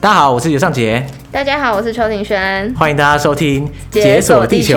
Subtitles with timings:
[0.00, 1.04] 大家好，我是尤尚杰。
[1.32, 2.72] 大家好，我是邱庭轩。
[2.78, 4.76] 欢迎大家收听《解锁地球》。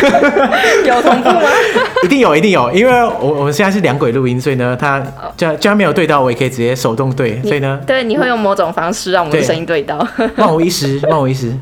[0.86, 1.42] 有同步吗？
[2.02, 5.00] 一定有，一定有，因为我我们现在是两轨录音，所以呢，它
[5.36, 10.06] 就就算没有对到，我也可以直接手动对，所以呢，对，你会用某种方式让我们的声音对到，
[10.36, 11.52] 万无一失，万无一失。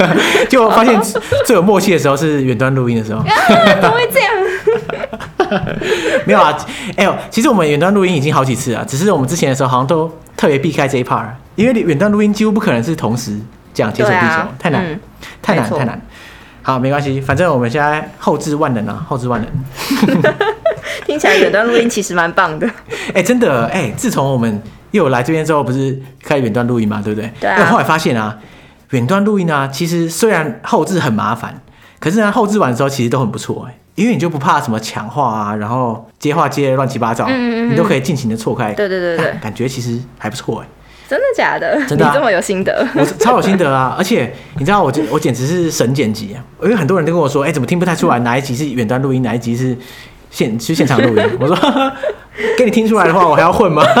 [0.48, 1.00] 就发现
[1.46, 3.22] 最有默契的时候是远端录音的时候，
[3.80, 4.32] 怎么会这样？
[6.24, 6.56] 没有啊，
[6.96, 11.24] 哎呦，其实我们远端录音已经好几次了，只是我们之前的时候好像都特别避开这一 part，
[11.54, 13.38] 因为远端录音几乎不可能是同时
[13.72, 15.00] 讲解锁地球，啊、太难，嗯、
[15.40, 16.00] 太难，太难。
[16.66, 20.34] 好，没关系，反正我们现在后置万能啊，后置万能。
[21.06, 22.66] 听起来远端录音其实蛮棒的。
[23.14, 27.30] 哎、欸，真的，哎、欸，自从我们又来这边之后，不是开远端录音嘛，对不对？
[27.38, 27.66] 对啊。
[27.66, 28.36] 后来发现啊，
[28.90, 31.62] 远端录音啊，其实虽然后置很麻烦，
[32.00, 38.72] 可是呢，后置完之后其实都很不错哎、欸，因为你就不怕什么抢话啊，然后接话接乱七八糟，嗯嗯嗯，你都可以尽情的错开。
[38.72, 40.70] 对对对对，感觉其实还不错哎、欸。
[41.08, 41.80] 真的假的？
[41.86, 42.86] 真的、啊，你这么有心得？
[42.94, 43.94] 我超有心得啊！
[43.96, 46.42] 而且你知道我，我简直是神剪辑啊！
[46.62, 49.76] 因为很多人都跟我说，哎、欸，怎么听不太出来哪一集是远端录音，哪一集是
[50.30, 51.22] 现去现场录音？
[51.38, 51.56] 我说，
[52.58, 53.84] 给你听出来的话，我还要混吗？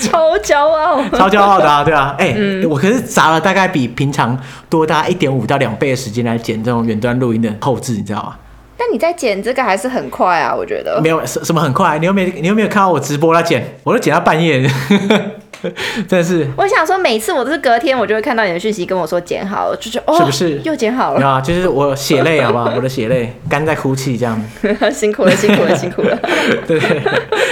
[0.00, 1.82] 超骄傲，超骄傲的啊！
[1.82, 4.38] 对啊，哎、欸，嗯、我可是砸了大概比平常
[4.68, 8.36] 多大概一点五到两倍的时间来剪这种远端录音的后置，你知道吗？
[8.78, 11.00] 但你在剪这个还是很快啊，我觉得。
[11.02, 13.76] 没有什什么很快，你有没有你有没有看到我直播来剪？
[13.82, 14.62] 我都剪到半夜，
[16.06, 16.48] 真的是。
[16.56, 21.26] 我想说，每次我都是隔天，我就会看到你的讯息跟我说剪好了，就觉得哦，是不是又剪好了？
[21.26, 22.72] 啊，就是我血泪，好不好？
[22.76, 24.40] 我的血泪，干在哭泣这样。
[24.94, 26.16] 辛苦了，辛苦了，辛苦了。
[26.66, 26.98] 对 对。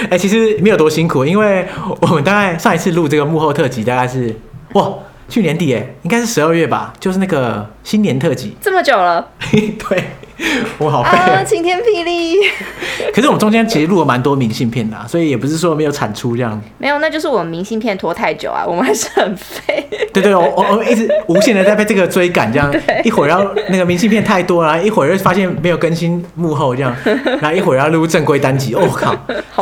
[0.03, 1.65] 哎、欸，其实没有多辛苦，因为
[1.99, 4.33] 我们大概上一次录这个幕后特辑，大概是
[4.73, 4.89] 哇，
[5.27, 8.55] 去年底哎，应该是十二月吧，就是那个新年特辑。
[8.61, 9.27] 这么久了？
[9.51, 10.03] 对。
[10.77, 11.43] 我好废啊！
[11.43, 12.35] 晴天霹雳。
[13.13, 16.61] 可是我们中间其实录了蛮多明信片的，所以也不是说没有产出这样。
[16.77, 19.87] 没有，那就是我们明信片拖太久啊， 我们还是很废。
[20.13, 26.95] 对对，我我我们一直无限的在被这个追赶，这样一会儿要那个明信片太多了，一会儿又发现没有更新幕后这样，
[27.41, 29.15] 然后一会儿要录正规单集，哦靠，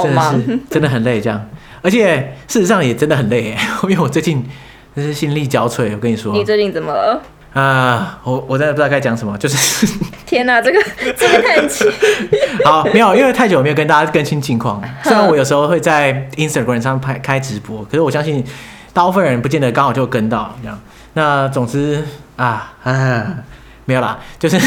[0.03, 1.50] 真的是真的很累这样。
[1.81, 4.44] 而且事实上也真的很累，因为我最近
[4.96, 5.92] 真是心力交瘁。
[5.94, 7.22] 我跟你说，你最近怎么了？
[7.56, 9.88] 啊，我我真的不知道该讲什么，就是
[10.28, 10.84] 天哪，这个
[11.18, 11.86] 这个太奇。
[12.66, 14.84] 好，没有，因为太久没有跟大家更新近况。
[15.04, 18.44] 虽然我有时候会在 Instagram 上拍开直播，可是我相信
[18.92, 20.78] 大部分人不见得刚好就跟到这样。
[21.14, 22.04] 那总之
[22.36, 23.26] 啊啊，
[23.86, 24.60] 没有啦，就是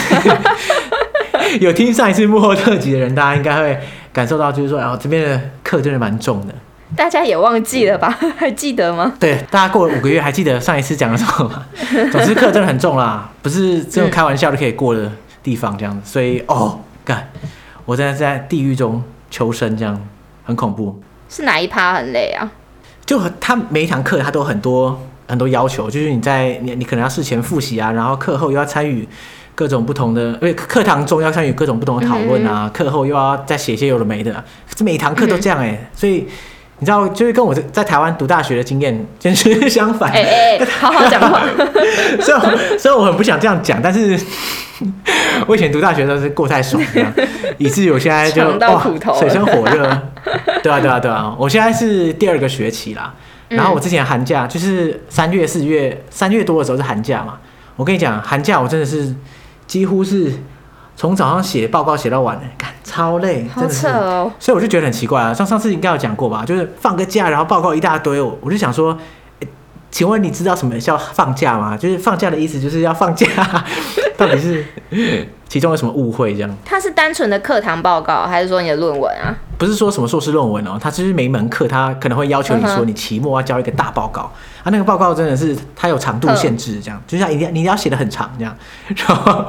[1.60, 3.78] 有听上一次幕后特辑的人，大家应该会
[4.14, 6.54] 感受到，就是说，啊，这边的课真的蛮重的。
[6.96, 8.18] 大家也忘记了吧？
[8.36, 9.12] 还记得吗？
[9.20, 11.66] 对，大家过了五个月还记得上一次讲的什么吗？
[12.10, 15.12] 总之课真的很重啦，不是这种开玩笑就可以过的
[15.42, 16.10] 地方，这样子。
[16.10, 17.30] 所以哦，干，
[17.84, 20.00] 我在在地狱中求生，这样
[20.44, 21.00] 很恐怖。
[21.28, 22.50] 是哪一趴很累啊？
[23.04, 29.06] 就他每一堂课他都很多很多要求，就是你在你你可能要事前复习啊，然后课后又要参与
[29.54, 34.42] 各种不同的，因为课堂中要参与各种不同的讨论啊，课、嗯、后又要再写一些有的没的，
[34.74, 36.26] 这每一堂课都这样哎、欸，嗯、所以。
[36.80, 40.10] 你知道，就是跟我在台湾读大学的经验简直相反。
[40.12, 41.42] 哎哎， 好好讲话。
[42.20, 44.18] 虽然虽然我很不想这样讲，但是
[45.46, 47.12] 我以前读大学的时候是过太爽，这样，
[47.58, 48.82] 以至于我现在就哇，
[49.18, 49.82] 水深火热。
[50.62, 51.34] 对啊对啊对啊！
[51.38, 53.14] 我现在是第二个学期啦。
[53.48, 57.38] 然后我之前寒假就是三月四月三月多的时候是寒假嘛。
[57.76, 59.14] 我跟你讲，寒假我真的是
[59.66, 60.32] 几乎是。
[60.98, 63.86] 从早上写报告写到晚，干超累，真的是。
[63.86, 64.28] 哦。
[64.40, 68.98] 所以我就觉得很奇怪啊，像上次应该有讲过吧，就是放个假，然后报告一大堆，我我就想说，
[69.90, 71.76] 请问你知道什么叫放假吗？
[71.76, 73.26] 就是放假的意思就是要放假，
[74.16, 74.64] 到底是
[75.48, 76.56] 其中有什么误会这样？
[76.64, 79.34] 它是单纯的课堂报告，还是说你的论文啊？
[79.56, 84.30] 不是说什么硕士论文哦，它就是每一门课它可能会要求你说你期末要交一个大报告，
[84.62, 88.56] 啊，那个报告真的是它有长度限制，这样，就像一定你要写的很长这样，
[88.94, 89.44] 然后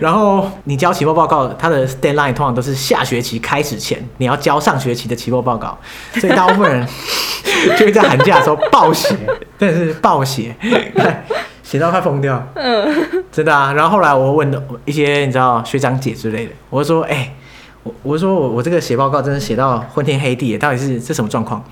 [0.00, 5.78] 然后你交期末报告，它的 deadline 通常都是下学期开始前你要交上学期的期末报告，
[6.20, 6.86] 所以大部分人
[7.78, 9.16] 就会在寒假的时候暴写，
[9.58, 10.54] 真的是暴写，
[11.62, 12.88] 写到快疯掉，嗯，
[13.30, 13.72] 真的啊。
[13.72, 17.32] 然后后来我问一些你知道学长姐之类的，我就说，哎、欸。
[18.02, 21.62] 我说我我这个写报告真的写到昏天黑地，到底是这什么状况？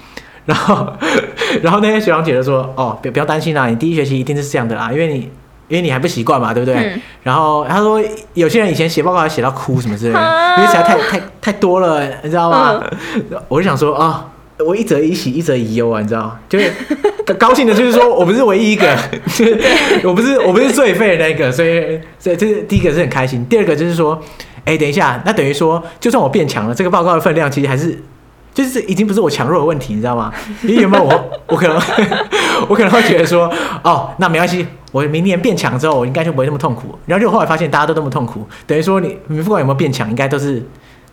[0.46, 0.86] 然后
[1.60, 5.28] 然后那些学长姐就说：“哦，别不要担心啦，你第一学期一定是这样的啦，因为你
[5.66, 6.76] 因为你还不习惯嘛，对不对？
[6.76, 8.00] 嗯、然后他说，
[8.34, 12.80] 有些人以前写报告还写到哭什么之类的，啊、因为实在太太太多了，你知道吗？
[13.16, 14.24] 嗯、我就想说啊、哦，
[14.58, 16.70] 我一则以喜，一则以忧啊，你知道就是
[17.38, 18.96] 高兴的就是说我不是唯一一个，
[19.34, 19.60] 就是
[20.04, 23.44] 我不是我不是最废的那个，所以所以这是第一个是很开心。
[23.46, 24.20] 第二个就是说，
[24.64, 27.98] 哎，等一下，那等于说，就算我变强了，这个报告的分量其实还是。
[28.54, 30.32] 就是已经不是我强弱的问题，你知道吗？
[30.62, 31.76] 因为有没有我，我可能
[32.70, 33.52] 我可能会觉得说，
[33.82, 36.96] 哦，那没关系，我明年变强之后，我应该就不会那么痛苦。
[37.04, 40.64] 然后就后来发现大家都那么痛苦，等于说你你不管有没有变强，应该都是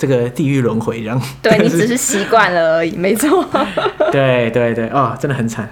[0.02, 1.22] 这个地狱轮回这样。
[1.44, 3.46] 对，你只是习惯了而已，没错。
[4.12, 5.70] 对对对，哦，真的很惨。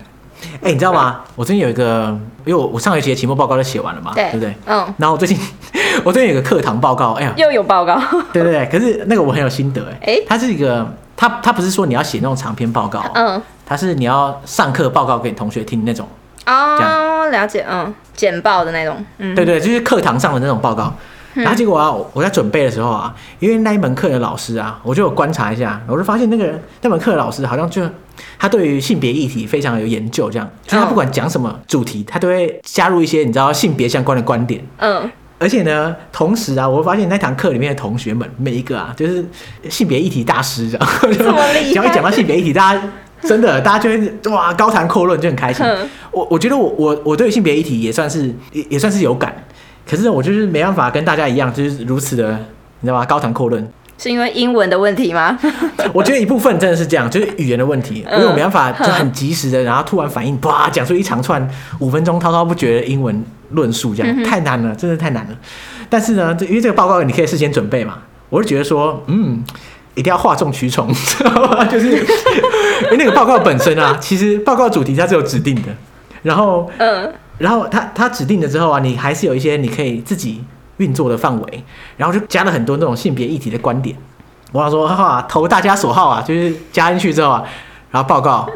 [0.61, 1.21] 哎，你知道吗？
[1.35, 2.15] 我最近有一个，
[2.45, 4.53] 因为我我上学期的期末报告都写完了嘛，对，不对？
[4.67, 4.93] 嗯。
[4.97, 5.35] 然后我最近
[6.05, 7.99] 我最近有个课堂报告，哎呀，又有报告。
[8.31, 10.87] 对对对，可是那个我很有心得，哎，它是一个。
[11.17, 16.07] 它它不是说你要写那种长篇报告，嗯，他是你要上课报告给同学听那种，
[16.45, 20.95] 哦，了解，嗯，简报的那种，嗯，对对，就是课堂上的那种报告。
[21.33, 27.81] 然后结果啊，我在准备的时候啊，因为那一门课的老师啊，我就有观察一下，我就发现那个那门课的老师好像就
[28.37, 35.09] 他对于性别议题非常有研究，这样，就他不管讲什么主题，他都会加入一些你知道性别相关的观点，嗯。
[35.41, 39.23] 而且呢，同时啊，我会发现那堂课里面的同学们每一个啊，就是
[39.69, 40.87] 性别议题大师这样。
[41.17, 41.63] 这么厉害！
[41.71, 42.83] 只要一讲到性别议题，大家
[43.21, 45.65] 真的大家就会哇高谈阔论，就很开心。
[45.65, 49.33] 嗯、我我觉得我我我对性别议题也算是也也算是有感，
[49.89, 52.31] 可是我就是没办法跟大家一样，就是如此的，
[52.81, 53.05] 你知道吗？
[53.05, 53.67] 高谈阔论。
[53.97, 55.37] 是因为英文的问题吗？
[55.91, 61.45] 我觉得一部分真的是这样，就是语言的问题，因 为我没办法就很及时的，然后突然反应，哇，讲出一长串
[61.79, 65.31] 五分钟滔滔不绝的英文论述，这样太难了，真的太难了。
[65.89, 67.97] 但是呢，因为这个报告你可以事先准备嘛，
[68.29, 69.43] 我是觉得说，嗯，
[69.95, 71.65] 一定要哗众取宠，知道吗？
[71.65, 71.97] 就是因
[72.91, 75.63] 为那个报告本身啊，其实报告主题它是有指定的，
[76.21, 80.43] 然后，嗯，然后他他指定了之后啊，你还是有一些你可以自己。
[80.79, 81.61] 运作的范围，
[81.97, 83.93] 然后就加了很多那种性别议题的观点。
[84.53, 87.43] 我想说，哈哈，投大家所好啊，就是加进去之后啊，
[87.91, 88.49] 然后报告，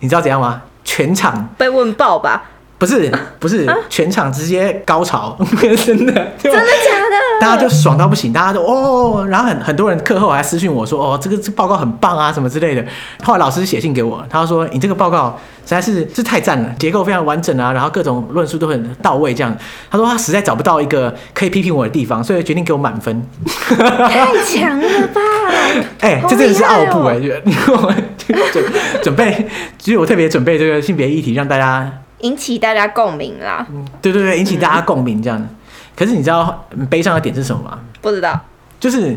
[0.00, 0.62] 你知道怎样吗？
[0.82, 2.42] 全场被问爆吧。
[2.76, 7.29] 不是不是，全场直接高潮，真 的真的假的？
[7.40, 12.84] 大家就爽到不行，大家都哦，然后很很多人课后还私信我说哦，这个这报告很棒啊，什么之类的。
[13.22, 19.56] 后来老师写信给我，他说你这个报告实在是是太赞了，结构非常完整啊，然后各种论述都很到位，这样。
[19.90, 23.22] 他说他实在找不到一个可以批评我的地方，所以决定给我满分。
[23.48, 25.20] 太强了吧？
[26.00, 27.40] 哎、欸，这真的是奥步哎，觉得
[28.52, 28.64] 准
[29.02, 29.48] 准备，
[29.78, 31.90] 其实我特别准备这个性别议题，让大家。
[32.20, 35.38] 引起大家共鸣啦，嗯对对对，引起大家共鸣这样。
[35.38, 35.48] 嗯、
[36.00, 37.78] 可是你知道悲伤的点是什么吗？
[38.00, 38.40] 不知道，
[38.80, 39.14] 就是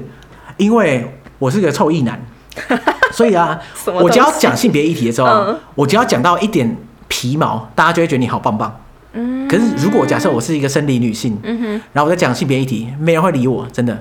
[0.58, 1.10] 因为
[1.40, 2.22] 我是个臭异男，
[3.14, 6.76] 所以啊，我只要讲性别议题的时候，嗯、我只要讲到一点
[7.08, 8.78] 皮毛，大家就会觉得你好棒棒。
[9.14, 13.98] 嗯，可是如果假设我是一个生理女性，嗯哼，然后我在讲性别议题，没人会理我，真的，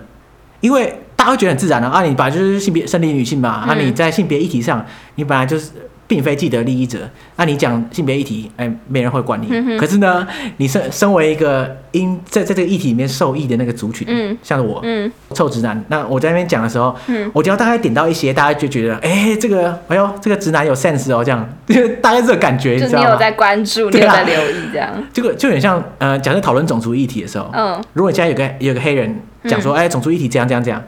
[0.60, 4.84] 因为大家会觉得很自然啊，啊，你本来就是性别生理女性嘛，嗯、啊，你在性别议题上，
[5.14, 5.70] 你本来就是。
[6.12, 9.48] 并非既得利益者，那你讲性别议题，哎，没人会管你。
[9.50, 10.28] 嗯、可是呢，
[10.58, 30.82] 你身身为一个因在在这个议题里面受益的那个族群，嗯，像我，嗯，臭直男，那我在那边讲的时候，嗯，我只要大概点到一些，大家就觉得，哎，这个，哎呦，这个直男有 sense 哦，这样，就 大概这个感觉，就你有在关注，你有在留意，这样，这个就很像，呃，假设讨论种族议题的时候，嗯，如果现在有个有个黑人讲说，哎，种族议题这样这样这样。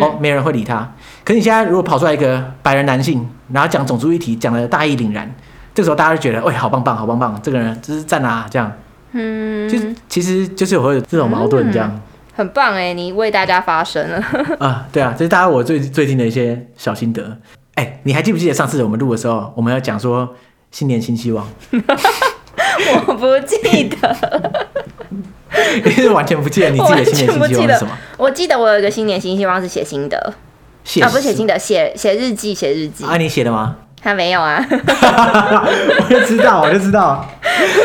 [0.00, 0.88] 哦，没人会理他。
[1.24, 5.32] 可是你现在如果跑出来一个白人男性，然后讲种族议题，讲的大义凛然，
[5.74, 8.72] 这个时候大家就觉得，喂，好棒棒，好棒棒，这个人这是赞啊，这样。
[9.12, 9.78] 嗯，就
[10.08, 11.90] 其实就是会有这种矛盾，这样。
[11.92, 12.00] 嗯、
[12.36, 14.24] 很棒哎，你为大家发声了。
[14.60, 17.38] 啊，对啊，这是大家我最最近的一些小心得。
[17.74, 20.34] 哎，你还记不记得上次我们录的时候，我们要讲说
[20.70, 21.46] 新年新希望？
[23.06, 23.56] 我不记
[23.88, 24.60] 得。
[25.84, 27.98] 你是完全不记得你自己的新年新希望是什么？
[28.16, 30.32] 我，我记得我有一个新年新希望是写心得，
[30.84, 33.04] 写啊，不是写心得，写写日记，写日记。
[33.04, 33.76] 啊，你写的吗？
[34.02, 34.64] 他没有啊。
[34.68, 37.28] 我就知道，我就知道。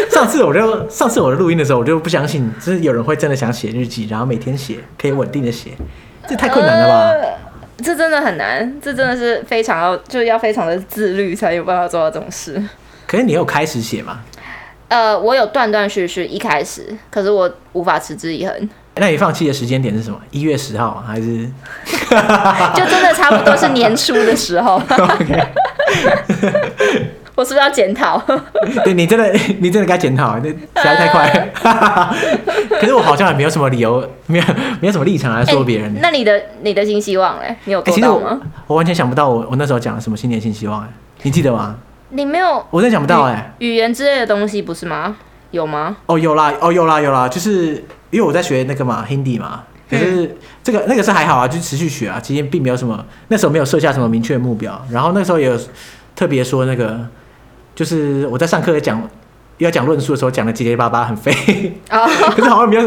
[0.09, 5.71] 上次我就上次我的录音的时候，我就不相信，就是有人会真的想写日记，然后每天写，可以稳定的写，
[6.27, 6.95] 这太困难了吧？
[7.09, 7.37] 呃，
[7.83, 12.63] 这真的很难，这真的是非常要，就是要非常的自律才有办法做到这种事。
[13.05, 14.19] 可是你有开始写吗？
[14.87, 18.69] 呃，我有断断续续一开始，可是我无法持之以恒。
[18.97, 20.17] 那你放弃的时间点是什么？
[20.31, 21.45] 一月十号还是？
[22.75, 24.81] 就真的差不多是年初的时候。
[27.35, 28.17] 我是不是要检讨？
[28.85, 31.51] 对，你真的，你真的该检讨，那实在太快。
[32.79, 34.43] 可是我好像也没有什么理由，没有
[34.79, 35.93] 没有什么立场来说别人。
[35.95, 37.53] 欸，那你的你的新希望嘞？
[37.65, 38.29] 你有做到吗？
[38.29, 40.87] 欸，我，我完全想不到我，我我那时候讲了什么新年新希望哎，
[41.23, 41.75] 你记得吗？
[42.11, 43.51] 你没有，我真想不到哎、欸。
[43.59, 45.17] 语言之类的东西不是吗？
[45.51, 45.97] 有吗？
[46.05, 55.59] 哦，有啦，哦，有啦，有啦，就是因为我在学那个嘛，Hindi 嘛，可是这个那个是还好啊，就持续学啊，其实并没有什么，那时候没有设下什么明确目标，然后那时候也有
[56.15, 57.07] 特别说那个，
[57.73, 59.01] 就是我在上课讲
[59.57, 61.31] 要讲论述的时候讲的结结巴巴很废，
[61.89, 62.83] 哦， 可是好像没有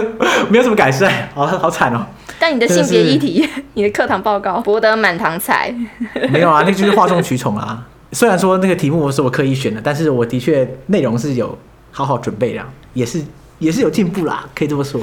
[0.51, 2.07] 没有什么改善，好好惨哦。
[2.39, 4.61] 但你的性别议题， 你的课堂报告。
[4.61, 5.75] 博得满堂彩，
[6.31, 7.87] 没有啊，那个就是哗众取宠啊。
[8.13, 11.59] 虽然说那个题目是我刻意选的，但是我的确内容是有
[11.91, 12.63] 好好准备的，
[12.95, 13.23] 也是
[13.59, 15.01] 也是有进步啦，可以这么说。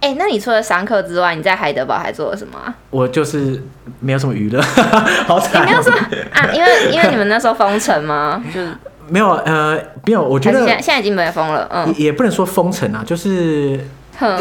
[0.00, 2.58] 哎、欸，那你除了上课之外，你在海德堡还做了什么？
[2.90, 3.62] 我就是
[4.00, 4.60] 没有什么娱乐，
[5.26, 5.64] 好惨、喔。
[5.64, 5.92] 你没有说
[6.32, 6.46] 啊？
[6.52, 8.42] 因为因为你们那时候封城吗？
[8.54, 8.68] 就是
[9.08, 13.80] 没有呃没有，我觉得现在现在已经没有封了，嗯，也不能说封城啊，就是。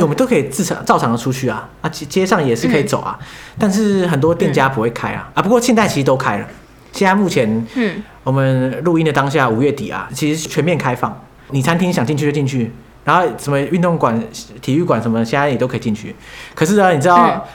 [0.02, 3.26] 我们都可以自常照常的出去啊，啊街街上也是可以走啊，嗯、
[3.60, 6.48] 但是很多店家不会开啊，啊不过现在其实都开了，
[6.92, 11.16] 现在目前，嗯，我们录音的当下五月底啊，其实全面开放，
[11.52, 12.72] 你餐厅想进去就进去，
[13.04, 14.22] 然后什么运动馆、
[14.62, 16.16] 体育馆什么，现在也都可以进去。
[16.54, 17.46] 可是呢，你知道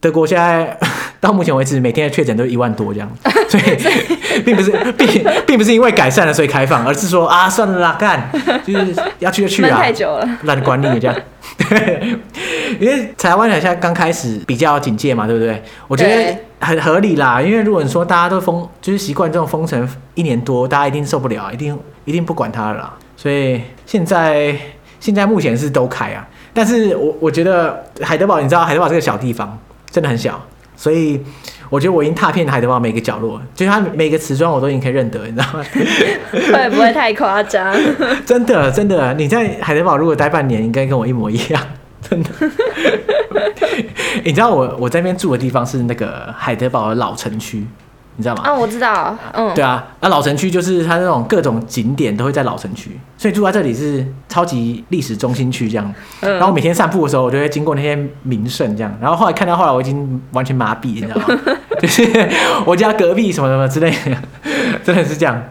[0.00, 0.76] 德国现在
[1.20, 3.10] 到目前为止每天的确诊都一万多这样，
[3.48, 3.62] 所以
[4.42, 5.06] 并不是并
[5.46, 8.30] 并不是因为改善了所以开放，而是说啊算了啦，干
[8.64, 11.14] 就是要去就去啊，太久了，懒得管理这样。
[11.68, 12.18] 对，
[12.80, 15.62] 因为台湾好像刚开始比较警戒嘛，对不对？
[15.86, 17.42] 我觉得很合理啦。
[17.42, 22.94] 因为如果你说大家都封，就是习惯这种封城一年多，大家一定受不了，一定一定不管它了啦。
[23.20, 24.56] 所以现在
[24.98, 29.58] 现在目前是都开啊，但是我我觉得海德堡，你知道海德堡这个小地方
[29.90, 30.42] 真的很小，
[30.74, 31.20] 所以
[31.68, 35.62] 我觉得我已经踏遍海德堡每个角落，就是它每个瓷砖我都已经可以认得，你知道吗？
[36.32, 37.76] 会不会太夸张？
[38.24, 41.62] 真的真的，你在海德堡如果待半年，应该跟我一模一样。
[42.08, 42.30] 真的，
[44.24, 47.66] 你知道我我在那边住的地方是那个海德堡的老城区，
[48.16, 48.42] 你知道吗？
[48.44, 55.94] 啊，我知道，嗯，对啊，那老城区就是它那种各种景点都会在老城区，所以住在这里是超级历史中心区这样。
[56.20, 58.94] 然后每天散步的时候，我就会经过那些名胜这样。
[59.00, 61.38] 然后后来看到后来，我已经完全麻痹，你知道吗？
[61.80, 62.04] 就是
[62.66, 64.16] 我家隔壁什么什么之类的，
[64.84, 65.42] 真的是这样。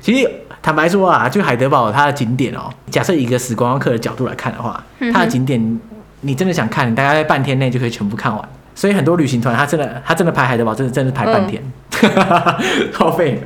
[0.00, 0.30] 其实。
[0.60, 4.84] 坦白说啊，就海德堡它的景点哦，假设以一个死观光客的角度来看的话，
[5.14, 5.80] 它的景点
[6.22, 8.48] 你真的想看，你大概在半天内就可以全部看完。
[8.78, 11.60] 所以很多旅行团他真的他真的排海德堡，真的真的排半天，
[12.00, 12.54] 嗯、
[12.94, 13.42] 超废。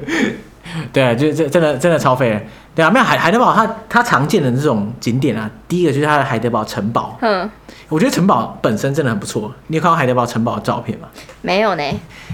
[0.92, 2.46] 对啊，就是这真的真的超废。
[2.74, 7.16] 对啊，没有海海德堡它它常见的这种景点啊，第一个就是它的海德堡城堡。
[7.22, 7.50] 嗯，
[7.88, 9.50] 我觉得城堡本身真的很不错。
[9.68, 11.08] 你有看过海德堡城堡的照片吗？
[11.40, 11.82] 没有呢。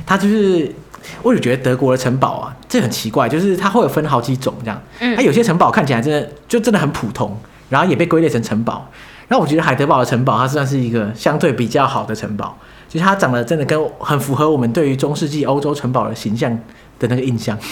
[0.04, 0.74] 它就是。
[1.22, 4.78] 我就觉得德国的城堡啊，这很奇怪，就是它会有分好几种这样。
[4.98, 7.34] 嗯，它有些城堡看起来真的就真的很普通，
[7.70, 8.86] 然后也被归类成城堡。
[9.26, 16.50] 然后我觉得海德堡的城堡，它算是一个相对比较好的城堡，就是它长得真的跟很符合我们对于中世纪欧洲城堡的形象
[16.98, 17.56] 的那个印象。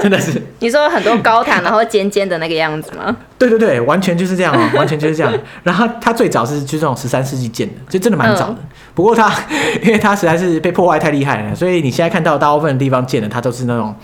[0.00, 3.16] 真的是，你说很多高塔，然后尖尖的那个样子吗？
[3.38, 5.32] 对对对，完全就是这样哦， 完全就是这样。
[5.62, 8.56] 然后它最早是就这种十三世纪建的，就真的蛮早的。
[8.58, 9.32] 嗯、不过它，
[9.82, 13.94] 因为它实在是被破坏太厉害了，所以你现在看到大部分的地方建的，它都是那种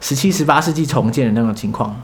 [0.00, 1.94] 十七、十八世纪重建的那种情况。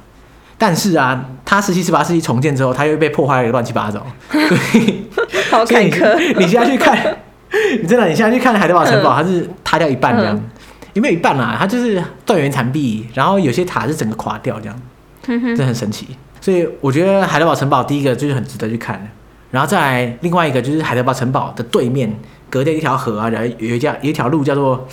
[0.56, 4.04] 但是啊，它十七、十八世纪重建之后，它又被破坏了乱七八糟。
[5.50, 6.38] 好坎坷。
[6.38, 7.16] 你现在去看，
[7.80, 10.36] 你真的，你现在去看海德堡城堡，它是塌掉一半这样。
[10.36, 10.50] 嗯
[10.94, 11.56] 有没有一半啊？
[11.58, 14.82] 它就是断垣残壁，然后有些塔是整个垮掉这样，
[15.26, 16.06] 真的很神奇。
[16.40, 19.08] 所以我觉得海德堡城堡第一个就是很值得去看的，
[19.50, 22.16] 然后再来另外一个就是海德堡城堡的对面
[22.48, 24.86] 隔着一条河啊，然后有一条有一条路叫做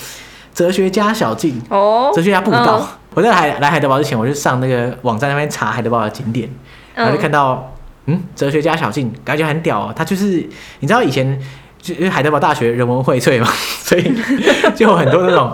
[0.53, 2.77] 哲学家小径哦，哲学家步道。
[2.77, 6.50] 哦、我在海来海德堡之前，我就上那个网站那边查海德堡的景点，
[6.96, 7.74] 然后就看到
[8.05, 9.93] 嗯，哲学家小径，感觉很屌哦。
[9.96, 10.48] 他就是
[10.79, 11.39] 你知道以前。
[11.84, 13.48] 就海德堡大学人文荟萃嘛，
[13.81, 14.03] 所以
[14.75, 15.51] 就有很多那种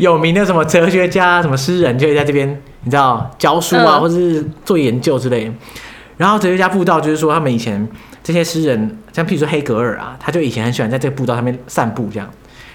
[0.00, 5.52] 有名的什么哲学家、什么诗人，就会在这边，你知道教书啊，或者是做研究之类的。
[6.16, 7.88] 然后哲学家步道就是说，他们以前
[8.20, 12.28] 这些诗人，像譬如说黑格尔啊，他就以前很喜欢在这个步道上面散步这样，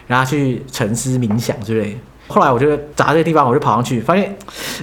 [0.10, 1.98] 然后去沉思冥想之类的。
[2.28, 4.38] 后来我就找到这个地方，我就跑上去，发现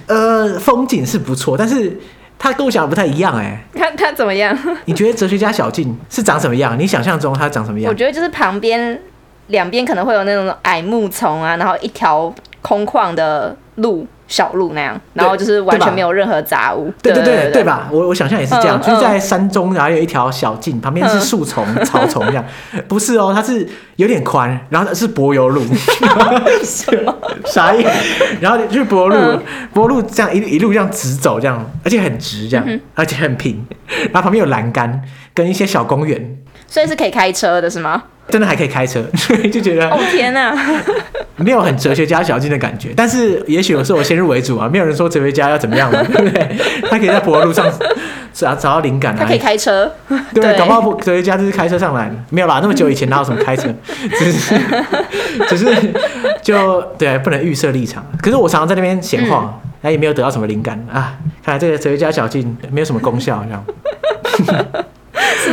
[0.07, 2.01] 呃风景是不错，但是。
[2.39, 4.55] 他跟我想的不太一样哎，他他怎么样？
[4.85, 6.79] 你觉得哲学家小径是长什么样？
[6.79, 7.89] 你想象中他长什么样？
[7.91, 9.01] 我觉得就是旁边
[9.47, 14.07] 两边可能会有那种矮木丛啊，然后一条空旷的路。
[14.29, 16.93] 小路那样，然后就是完全没有任何杂物。
[17.03, 17.89] 对对对对吧？
[17.93, 22.45] 我我想象也是这样，就是在山中，然后有一条小径，旁边是树丛、 草丛这样。
[22.89, 25.63] 不是哦，它是有点宽，然后是柏油路。
[26.65, 27.15] 什么？
[27.45, 27.89] 啥意思？
[28.41, 29.41] 然后就是柏油路，
[29.73, 33.65] 柏油路这样一一路这样直走，这样而且很直，这样而且很平。
[34.07, 35.03] 然后旁边有栏杆
[35.33, 36.39] 跟一些小公园。
[36.69, 38.03] 所以是可以开车的，是吗？
[38.29, 39.01] 真的还可以开车，
[39.53, 40.53] 就觉得哦天哪，
[41.37, 42.93] 没有很哲学家小径的感觉。
[42.97, 46.59] 但是也许有时候我先入为主啊，没有人说哲学家要怎么样嘛， 对不对？
[46.91, 47.73] 他可以在柏油路上
[48.33, 49.19] 找找到灵感啊。
[49.21, 49.89] 他可以开车，
[50.35, 53.73] 对，对搞不好哲学家就是开车上来，没有啦，那么久以前哪有什么开车？
[54.19, 54.55] 只是
[55.49, 55.95] 只是
[56.43, 58.05] 就对，不能预设立场。
[58.21, 61.15] 可是我常常在那边闲晃，他、嗯、也没有得到什么灵感啊。
[61.45, 63.53] 看来这个哲学家小径没有什么功效，这
[64.53, 64.65] 样。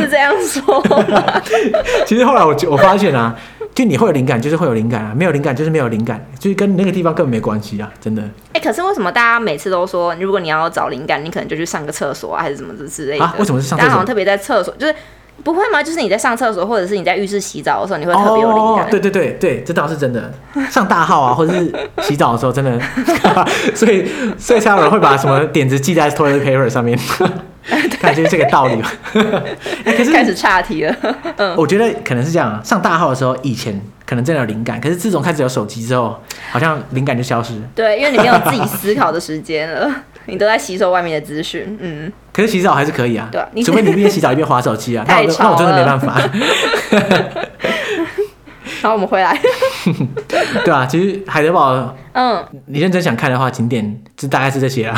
[0.04, 1.42] 是这样说吗？
[2.06, 3.34] 其实后来我我发现啊，
[3.74, 7.90] 就你会有灵感，就是会有灵感啊；没有灵感，就是没有灵感，就是跟那个地方根本没关系啊！
[8.00, 8.22] 真的。
[8.22, 13.24] 哎、欸，可是为什么大家每次都说，如果你要找灵感，你可能就去上个厕所啊，还是什么之类的？
[13.24, 13.34] 啊？
[13.38, 13.88] 为什么是上厕所？
[13.88, 14.94] 大家好像特别在厕所，就是
[15.42, 15.82] 不会吗？
[15.82, 18.84] 就是你在上厕所，或者是你在浴室洗澡的时候，你会特别有灵感。
[18.84, 18.88] 哦。
[18.90, 20.32] 对对对对，这倒是真的。
[20.70, 21.72] 上大号啊，或者是
[22.02, 22.78] 洗澡的时候，真的，
[23.74, 26.98] 所以所以才有人会把什么点子记在 toilet paper 上面。
[27.98, 28.78] 感觉这个道理
[29.82, 30.94] 可是开始岔题了。
[31.36, 32.62] 嗯，我觉得可能是这样。
[32.62, 36.14] 上大号的时候，以前可能真的有灵感，可是自从开始有手机之后，
[36.52, 37.54] 好像灵感就消失。
[37.74, 39.90] 对，因为你没有自己思考的时间了，
[40.26, 41.76] 你都在吸收外面的资讯。
[41.80, 43.28] 嗯，可是洗澡还是可以啊。
[43.30, 46.20] 对啊，除非你一边洗澡一边滑手机啊， 那我那我真的没办法。
[48.82, 49.38] 好，我们回来。
[50.64, 54.94] 对啊，其实海德堡，嗯，你认真想看的话，景点就大概是这些啊。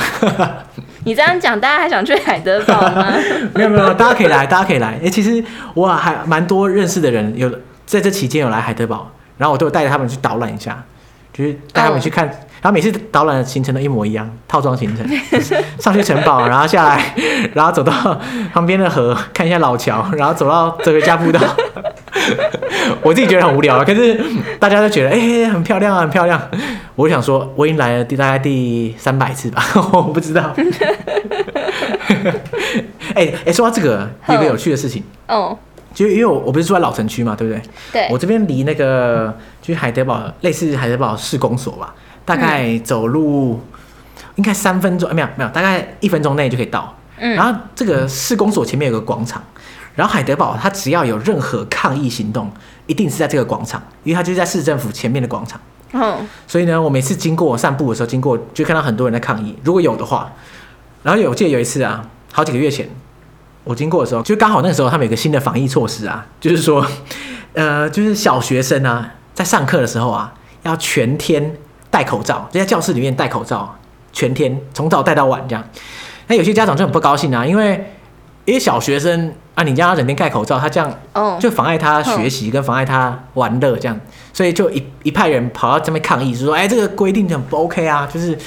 [1.04, 3.12] 你这样讲，大家还想去海德堡吗？
[3.54, 4.88] 没有没有，大家可以来，大家可以来。
[4.88, 7.48] 哎、欸，其实我还蛮多认识的人，有
[7.84, 10.82] 在这期间有来海德堡，然后我都有带着他们去导览一下，
[11.32, 12.28] 就是带他们去看。
[12.66, 15.06] 嗯、然后每次导览的行程都一模一样，套装行程，
[15.78, 17.14] 上去城堡，然后下来，
[17.54, 17.92] 然后走到
[18.52, 21.40] 旁边的河看一下老桥，然后走到哲学家步道。
[23.02, 24.20] 我自己觉得很无聊啊，可是
[24.58, 26.40] 大家都觉得哎、欸，很漂亮啊，很漂亮。
[26.96, 30.52] 我想说，我已经来了第大概第三百次吧，我不知道。
[33.14, 35.56] 哎哎、欸欸，说到这个，有个有趣的事情哦，
[35.94, 37.62] 就因为我我不是住在老城区嘛，对不对？
[37.92, 38.08] 对。
[38.10, 41.94] 我这边离那个就是海德堡，类似海德堡市公所吧，
[42.26, 43.58] 大概走路
[44.34, 46.94] 应该三分钟，没有没有，大概一分钟内就可以到。
[47.18, 47.32] 嗯。
[47.32, 49.42] 然后这个市公所前面有个广场。
[49.94, 52.52] 然后海德堡，它只要有任何抗议行动，
[52.86, 55.58] 一定是在这个广场，因为它就是在市政府前面的广场。
[55.92, 56.18] 哦。
[56.46, 59.56] 所以呢，我每次经过散步的时候，经过就看到很多人在抗议。
[59.64, 60.30] 如果有的话，
[61.02, 62.86] 然后有我记得有一次啊，好几个月前，
[63.64, 66.86] 我经过的时候，就刚好那个时候他们有个新的防疫措施啊，就是说，
[67.54, 71.56] 呃，就是小学生啊，在上课的时候啊，要全天
[71.96, 73.74] 戴口罩，就在教室里面戴口罩，
[74.12, 75.64] 全天从早戴到晚这样。
[76.26, 77.92] 那有些家长就很不高兴啊，因为
[78.44, 79.32] 因为小学生。
[79.56, 80.94] 啊，你叫他整天戴口罩，他这样
[81.40, 83.98] 就妨碍他学习跟妨碍他玩乐，这样，
[84.30, 88.38] 所以就一一派人跑到这边抗议，就说：“哎，这个规定很不 OK 啊，就是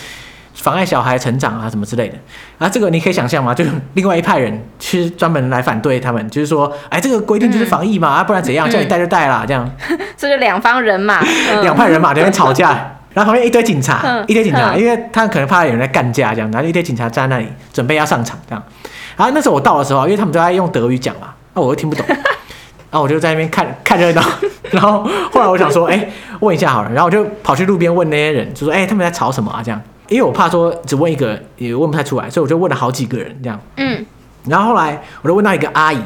[0.53, 2.15] 妨碍小孩成长啊，什么之类的。”
[2.63, 3.55] 啊，这个你可以想象吗？
[3.55, 8.69] 就另外一派人去专门来反对他们，就是说：“哎，这个规定就是防疫嘛，啊，不然怎样？
[8.69, 9.67] 叫你戴就戴啦。”这样，
[10.15, 11.23] 这就两方人马，
[11.63, 18.63] 两派人马在那边吵架，然后旁边一堆警察，一堆警察，因为他可能怕有人在干架，这样，然后一堆警察站在那里准备要上场，这样。
[19.17, 24.23] 然后，那时候我到的时候，因为他们都在用德语讲嘛，那我又听不懂， 然后我就在那边看看热闹，
[24.71, 29.61] 然后后来我想说， 哎、欸，问一下好了，然后我就跑去路边问那些人，就说，哎、欸，他们在吵什么啊？
[29.61, 34.05] 这样，因为我怕说只问一个也问不太出来，所以我就问了好几个人这样，嗯，
[34.45, 35.99] 然后后来我就问到一个阿姨，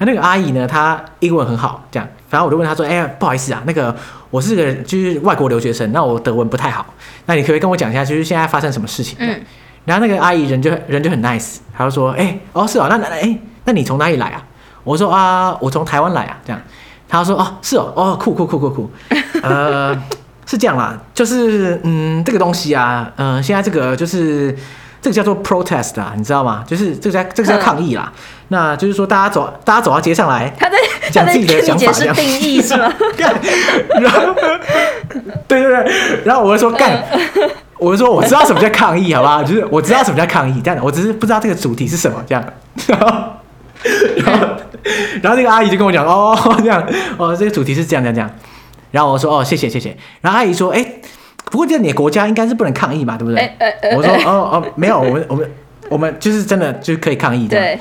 [0.00, 3.94] 那那个阿姨呢，她英文很好，这样，反正我就问她说，哎、欸，不好意思啊，那个
[4.30, 6.84] 我是个就是外国留学生，那我德文不太好，
[7.26, 9.16] 那你可不可以跟我讲一下，就是现在发生什么事情？
[9.20, 9.40] 嗯。
[9.86, 14.42] 然后那个阿姨人就人就很 nice，她就说：“哎、欸，哦是哦，那那哎，那你从哪里来啊？”
[14.84, 16.60] 我说：“啊，我从台湾来啊。”这样，
[17.08, 18.90] 她说：“哦，是哦，哦，酷酷酷酷酷，
[19.42, 19.94] 呃，
[20.44, 24.54] 是这样啦，就是嗯，这个东西啊，嗯、呃，现在这个就是
[25.02, 26.64] 这个叫做 protest 啊，你知道吗？
[26.66, 28.12] 就是这个叫这个叫抗议啦。
[28.48, 30.76] 那就是说大家走，大家走到街上来，他在
[31.10, 32.92] 讲自己的想法，这样定义是吗？
[34.00, 34.34] 然后
[35.46, 35.92] 对对对，
[36.24, 37.02] 然后我就说干。
[37.78, 39.42] 我就说我知道什么叫抗议，好不好？
[39.42, 42.44] 就是我知道什么叫抗议，这样的，我只是不知道这个主题是什么，这样。
[42.86, 43.06] 然后，
[44.18, 44.46] 然后，
[45.22, 46.86] 然后那个阿姨就跟我讲，哦，这样，
[47.16, 48.30] 哦，这个主题是这样，这样，这样。
[48.90, 49.96] 然后我说，哦，谢谢，谢谢。
[50.20, 50.84] 然后阿姨说，哎，
[51.46, 53.50] 不过在你的国家应该是不能抗议嘛，对不对？
[53.96, 55.50] 我说，哦哦，没有，我们我们
[55.90, 57.64] 我们就是真的就是可以抗议这样。
[57.64, 57.78] 对。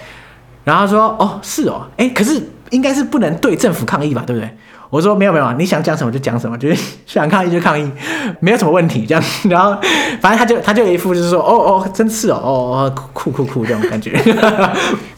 [0.63, 4.50] 然后他说，哦，是哦，哎，可是应该是不能对政府抗议吧，对不对？
[4.89, 7.91] 我说没有没有，你想讲什么就讲什么，就是 想抗议就抗议，
[8.39, 9.24] 没有什么问题这样。
[9.50, 9.80] 然后
[10.19, 14.19] 反正他就他就一副就是说，哦哦，真是哦哦酷酷酷这种感觉。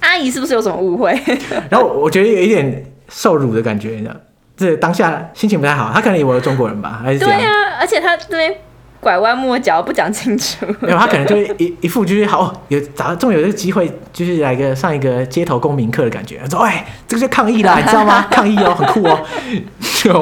[0.01, 1.17] 阿姨是不是有什么误会？
[1.69, 4.15] 然后我觉得有一点受辱的感觉，你知道，
[4.57, 5.89] 这当下心情不太好。
[5.93, 7.39] 他可能以为我是中国人吧，还是这样？
[7.39, 8.53] 对、啊，而且他这边
[8.99, 10.65] 拐弯抹角不讲清楚。
[10.79, 16.39] 没有，他可能就一 一副就是好有找终于有这个机会，就是来个上一个街头公民课的感觉。
[16.49, 18.27] 说哎，这个就抗议啦，你知道吗？
[18.29, 19.19] 抗议哦，很酷哦。
[19.81, 20.13] 就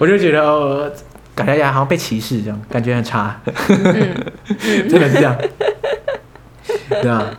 [0.00, 0.90] 我就觉得哦，
[1.36, 3.40] 感觉好像被歧视这样，感觉很差。
[3.46, 4.14] 嗯
[4.48, 5.36] 嗯、 真的是这样。
[6.88, 7.30] 对啊，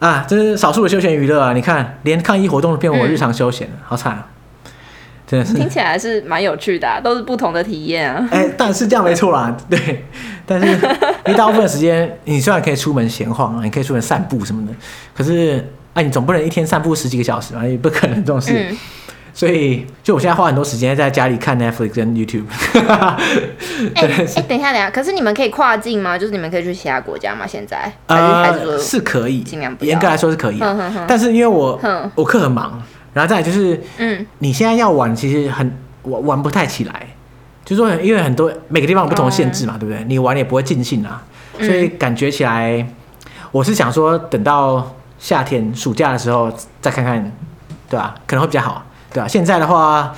[0.00, 1.52] 啊，这是少数的休闲娱乐啊！
[1.52, 4.26] 你看，连抗议活动都变我日常休闲了，好惨啊！
[5.44, 8.28] 听起来是蛮有趣的、啊，都是不同的体验啊。
[8.30, 10.04] 哎、欸，但是这样没错啦，对。
[10.44, 10.76] 但是，
[11.26, 14.72] 你大部分的时间，你虽然可以出门闲晃啊，你可以出门散步什么的，
[15.14, 15.64] 可是，
[15.94, 18.52] 哎，你总不能一天散步十几个小时啊，也不可能这种事。
[18.70, 18.76] 嗯
[19.34, 22.44] 所以，就我现在花很多时间在家里看 Netflix 跟 YouTube。
[22.74, 22.82] 哎
[23.96, 26.18] 哎、欸欸，等一下，等一下，可是你们可以跨境吗？
[26.18, 27.46] 就是你们可以去其他国家吗？
[27.46, 27.90] 现在？
[28.08, 29.74] 呃，还是说是可以，尽量。
[29.80, 31.80] 严格来说是可以，哼哼哼，但是因为我
[32.14, 32.78] 我课很忙，
[33.12, 37.06] 然后再来就是，嗯，你现在要玩，其实很玩玩不太起来。
[37.64, 40.04] 就是说，因为很多每个地方有不同的限制嘛，嗯、对不对？
[40.08, 41.22] 你玩也不会尽兴啊，
[41.58, 42.84] 所以感觉起来，
[43.52, 47.32] 我是想说，等到夏天暑假的时候再看看，
[47.88, 48.14] 对吧？
[48.26, 48.84] 可能会比较好。
[49.12, 50.12] 对啊，现在的话，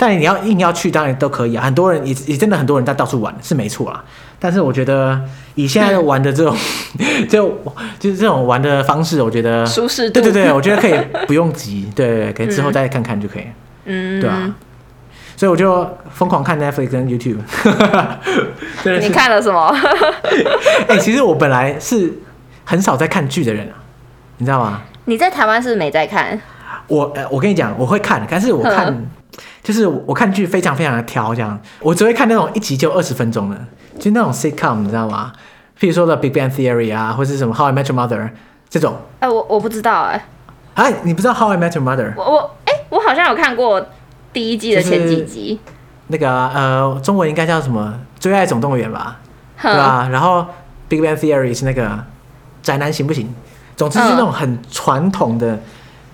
[0.00, 1.62] 但你要硬要去，当然都可以啊。
[1.62, 4.02] 很多人也也真的很多人在到处玩，是没错啦。
[4.38, 5.20] 但是我觉得
[5.56, 6.56] 以现在玩的这种，
[6.98, 7.50] 嗯、就
[7.98, 10.14] 就是这种玩的方式，我觉得舒适度。
[10.14, 10.94] 对对对，我觉得可以
[11.26, 13.44] 不用急，对对对，可以之后再看看就可以。
[13.84, 14.54] 嗯，对啊。
[15.36, 17.36] 所以我就疯狂看 Netflix 跟 YouTube。
[19.00, 19.68] 你看了什么？
[20.88, 22.10] 哎、欸，其实我本来是
[22.64, 23.76] 很少在看剧的人啊，
[24.38, 24.80] 你知道吗？
[25.04, 26.40] 你在台湾是没在看？
[26.86, 28.94] 我呃，我跟你讲，我会看，但是我看呵
[29.62, 33.56] 就是我看剧非常非常的挑，这样，我只会看那种一集就二十分钟的，
[33.98, 35.32] 就那种 sitcom，你知道吗？
[35.78, 38.20] 譬如说的《Big Bang Theory》啊，或者是什么《How I Met Your Mother》
[38.68, 38.96] 这种。
[39.20, 40.24] 哎、呃，我我不知道哎、
[40.74, 40.90] 欸。
[40.90, 42.12] 哎，你不知道《How I Met Your Mother》？
[42.16, 43.84] 我我哎，我好像有看过
[44.32, 45.60] 第一季的前几集。
[46.08, 47.94] 那个呃，中文应该叫什么？
[48.20, 49.18] 《最爱总动员》吧，
[49.60, 50.08] 对吧？
[50.10, 50.40] 然后
[50.88, 52.04] 《Big Bang Theory》是那个
[52.62, 53.32] 宅男行不行？
[53.76, 55.58] 总之是那种很传统的。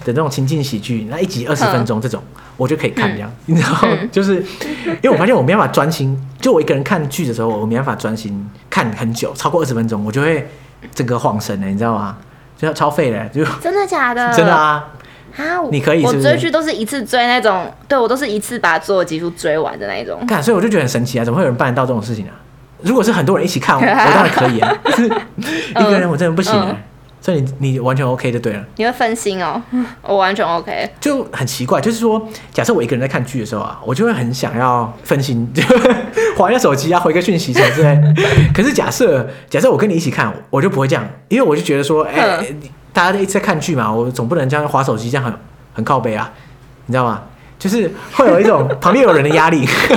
[0.04, 2.22] 的那种情境喜剧，那一集二十分钟这种，
[2.56, 10.48] 我就可以看这样， 你知道，就是因为我发现我没办法专心，就我一个人看剧的时候，我没办法专心看很久，超过二十分钟，我就会
[10.94, 12.16] 整个晃神了，你知道吗？
[12.56, 14.32] 就要超废了，就 真的假的？
[14.32, 14.92] 真的啊！
[15.36, 16.16] 啊，你可以是是？
[16.16, 20.24] 我追剧都是一次追那种，对我都是一次把所有集数追完的那一种。
[20.26, 22.32] 看，所以我就觉得很神奇啊，怎么会有人办得到这种事情啊？
[22.80, 26.74] 如果是很多人一起看，我当然可以啊， 是一个人我真的不行啊。
[27.26, 28.64] 所以你你完全 OK 就对了。
[28.76, 29.60] 你会分心哦，
[30.00, 30.88] 我完全 OK。
[31.00, 35.60] 就很奇怪，就是说，假设我一个人在看剧的时候啊，我就会很想要分心， 就
[36.36, 38.00] 划一下手机啊，回个讯息什么之类。
[38.54, 42.56] 可是假设假设我跟你一起看，我就不会这样，因为我就觉得说，哎、欸，
[42.92, 45.34] 大家都一直在看剧嘛，我总不能这样划手机，这样很
[45.74, 46.32] 很靠背啊，
[46.86, 47.22] 你知道吗？
[47.66, 49.66] 就是会有一种旁边有人的压力，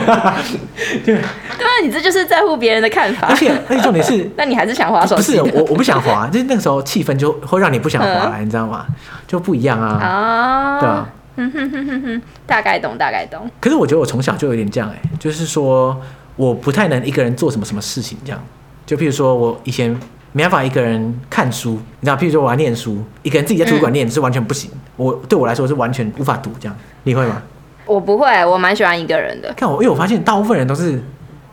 [1.05, 5.37] 对，对啊，你这就是在乎别人的看法，而且而且重点是， 那你还是想滑手机？
[5.39, 8.87] 不是我，我不想滑，就是那个时候气氛就会让你不想滑，你知道吗？
[9.27, 13.47] 就不一样啊，啊，对啊，嗯哼哼哼哼，大概懂，大概懂。
[13.59, 15.95] 可是我觉得我从小就有点这样，哎，就是说
[16.35, 18.43] 我不太能一个人做什么什么事情，这样，
[18.87, 19.95] 就譬如说我以前。
[20.31, 24.69] 没办法一个人看书，你知道，譬如说我要念书，一个人自己在图书馆念是完全不行。
[24.71, 27.41] 嗯、我对我来说是完全无法读这样，你会吗？
[27.89, 29.51] 我不会，我蛮喜欢一个人的。
[29.53, 31.01] 看我，因为我发现大部分人都是，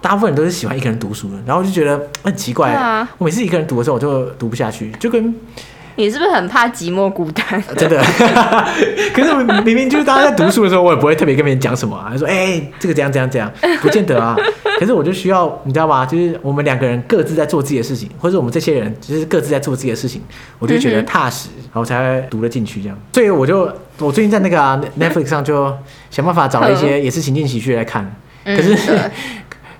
[0.00, 2.70] 大部分人都是喜欢一个人读书的，然后我就觉得很奇怪。
[2.70, 5.34] 啊、我每次一个人读的时候，我就读不下去，就跟。
[5.96, 7.44] 你是不是很怕寂寞孤单？
[7.76, 8.02] 真的，
[9.14, 14.36] 可是明明就是大家在读书的时候，我也不会特别跟别人讲什么啊，说哎、欸，这个怎样怎样怎样， 不见得啊。
[14.78, 16.04] 可是我就需要，你知道吧？
[16.04, 20.20] 就是我们两个人各自在做自己的事情，或者我们这些人就是各自在做自己的事情，
[20.58, 22.98] 我就觉得踏实，然后才会读得进去这样。
[23.14, 25.74] 所以我就我最近在那个、啊、Netflix 上就
[26.10, 28.76] 想办法找了一些也是情境喜剧来看，可是。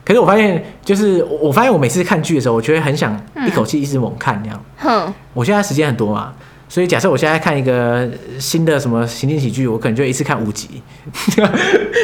[0.06, 4.64] 可是我发现，就是我发现我每次看剧的时候，我就会很想一口气一直猛看这样。
[4.76, 6.32] 哼、嗯，我现在时间很多嘛，
[6.68, 10.80] 所以假设我现在看一个新的什么情景喜剧，我可能就一次看五集。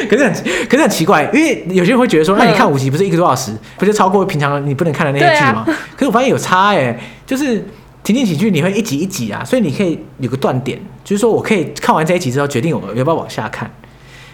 [0.09, 0.33] 可是很
[0.69, 5.63] 可是很奇怪，因为有些人会觉得说，那你看五集不是一个多小时，不就超过平常你不能看的那些剧吗？
[5.65, 7.65] 啊、可是我发现有差哎、欸，就是
[8.03, 13.71] 情景喜剧你会一集一集啊，所以你可以有个断点，就是说我可以看完这一集之后决定我要不要往下看。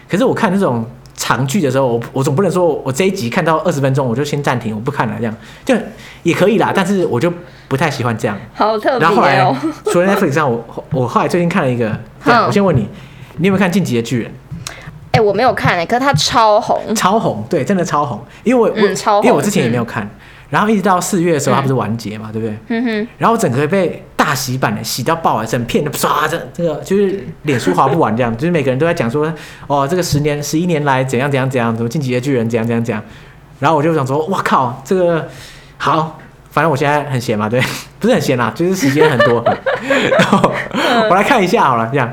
[0.08, 0.84] 可是我看那种。
[1.20, 5.76] 长剧的时候，我我总不能说我这一集看到二十分钟我就先暂停，我不看了，这样就
[6.22, 6.72] 也可以啦。
[6.74, 7.30] 但是我就
[7.68, 8.36] 不太喜欢这样。
[8.54, 9.00] 好特别哦。
[9.00, 9.54] 然后后来
[9.92, 11.90] 除了 Netflix 上，我我后来最近看了一个，
[12.24, 12.88] 嗯、我先问你，
[13.36, 14.30] 你有没有看《进击的巨人》？
[15.12, 18.24] 哎、欸，我没有看哎、欸，可是它超红，超红，对，真的超红。
[18.44, 20.04] 因为我、嗯、超红，因为我之前也没有看。
[20.04, 20.10] 嗯
[20.50, 22.58] 然后一直到四月的时候，它不是完结嘛，嗯、对不对？
[22.70, 23.08] 嗯哼。
[23.18, 29.32] 然后整个被大洗版的洗到爆啊，整片的刷着，这个就是脸书划不完这样，就是每个人都在讲说，
[29.68, 33.00] 哦，这个十年、十一年来怎样怎样怎样，怎么进击的巨人怎样怎样怎样。
[33.60, 35.28] 然后我就想说，哇靠，这个
[35.78, 36.18] 好，
[36.50, 37.62] 反正我现在很闲嘛，对，
[38.00, 39.44] 不是很闲啦，就是时间很多。
[40.18, 40.52] 然后
[41.08, 42.12] 我来看一下好了，这样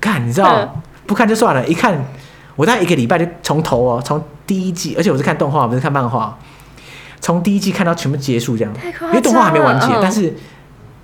[0.00, 2.00] 看，你知道，不看就算了，一看，
[2.56, 6.38] 我大概一个礼拜就从头哦，从第一季，而且我是看动画，不是看漫画，
[7.20, 10.34] 从第一季看到全部结束这样，因为动画还没完结，但是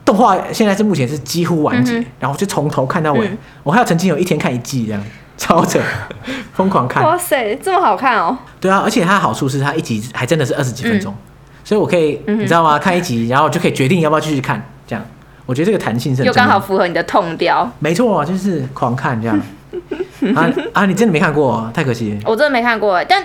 [0.04, 3.30] 动画现在是目前是几乎完结，然后就从头看到尾，
[3.62, 5.02] 我还有曾经有一天看一季这样。
[5.40, 5.80] 超扯，
[6.52, 7.02] 疯狂看！
[7.02, 8.36] 哇塞，这么好看哦！
[8.60, 11.16] 对啊，而且它的好处是它一集还真的是二十几分钟，嗯、
[11.64, 12.78] 所以我可以，你知道吗？
[12.78, 14.62] 看一集，然后就可以决定要不要继续看。
[14.86, 15.02] 这样，
[15.46, 17.66] 我觉得这个弹性是又刚好符合你的痛调。
[17.78, 19.40] 没错，就是狂看这样。
[20.36, 20.86] 啊啊！
[20.86, 22.18] 你真的没看过，太可惜。
[22.24, 23.22] 我真的没看过，但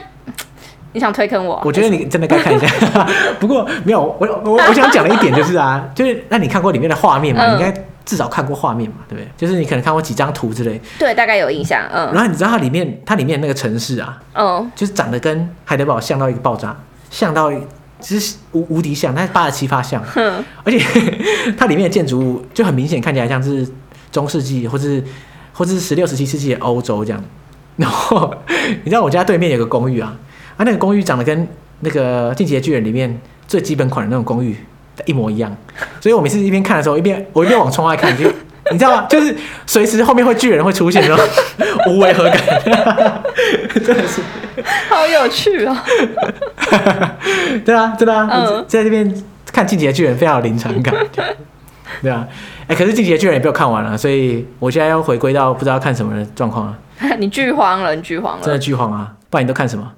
[0.94, 1.62] 你想推坑我？
[1.66, 2.68] 我觉得你真的该看一下。
[3.40, 7.44] 不过没有，我我我想讲的一点就是啊，就是那你看过里面的画面嘛？
[7.46, 7.86] 嗯、你应该。
[8.06, 9.28] 至少看过画面嘛，对不对？
[9.36, 12.08] 就是你可能看过几张图之类，对，大概有印象，嗯。
[12.14, 16.78] 然后你知道它里面，它里面那个城市啊，嗯，就是长得跟海德堡像到一个爆炸，
[17.10, 17.52] 像到
[18.00, 20.46] 其实无无敌像，它是八十七发像，嗯。
[20.64, 20.78] 而且
[21.58, 23.68] 它里面的建筑物就很明显看起来像是
[24.12, 25.04] 中世纪或是
[25.56, 27.24] 或者是十六、十七世纪的欧洲这样。
[27.78, 28.32] 然后
[28.84, 30.16] 你知道我家对面有个公寓啊，
[30.58, 31.48] 啊，那个公寓长得跟
[31.80, 34.56] 那个《进击的巨人》里面最基本款的那种公寓。
[35.06, 35.54] 一模一样，
[36.00, 38.32] 所以我每次一边看的时候，一边我一边往窗外看，就
[38.72, 39.06] 你知道吗？
[39.10, 39.36] 就是
[39.68, 41.22] 随时后面会巨人会出现，然 后
[41.92, 42.62] 无违和感，
[43.74, 44.22] 真的是
[44.88, 45.76] 好有趣哦。
[47.66, 49.14] 对啊，真的啊，嗯、在这边
[49.52, 50.96] 看进击的巨人非常有临场感，
[52.02, 52.28] 对啊。
[52.64, 56.78] 哎、欸，可是进击的巨人也被我看完了，所以我现在要回归到不知道看什么的状况了。
[57.20, 59.14] 你剧荒了，你剧荒了，真的剧荒啊！
[59.30, 59.92] 不然你都看什么？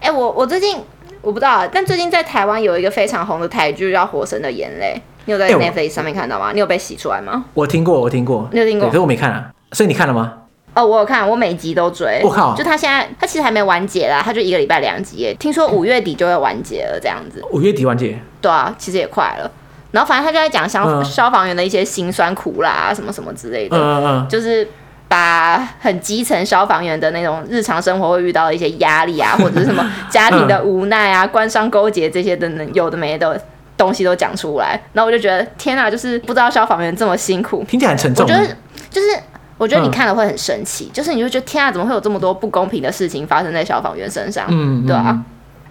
[0.00, 0.76] 哎、欸，我我最近。
[1.22, 6.52] 我不知道，但最近在台湾有一个非常红的台剧叫《火神的眼泪》，你有在 Netflix 上面看到吗？
[6.52, 7.46] 你有被洗出来吗？
[7.52, 8.86] 我听过，我听过，你有听过？
[8.88, 10.34] 可是我没看啊，所以你看了吗？
[10.74, 12.20] 哦，我有看，我每集都追。
[12.22, 12.54] 我靠！
[12.54, 17.44] 就他现在，他其实还没完结啦，他就一个礼拜两集，听说五月底就会完结了，这样子。
[17.50, 18.16] 五月底完结？
[18.40, 19.50] 对啊，其实也快了。
[19.90, 24.66] 然后反正他就在讲消消防员的一些辛酸苦辣，什么什么之类的，嗯嗯，就是。
[25.08, 33.40] 把很基层消防员的那种日常生活会遇到的一些压力啊，或者是什么家庭的无奈啊、官商勾结这些等等有的没的
[33.76, 38.26] 东西都讲出来，然后我就觉得天哪，就是不知道消防员这么辛苦，听起来很沉重。
[38.26, 38.44] 我觉得
[38.90, 39.16] 就是，
[39.58, 44.46] 我觉得你看了会很生气，就是你就觉得天啊，怎么会有这么多不公平的事情发生在消防员身上？
[44.48, 45.16] 嗯，对啊。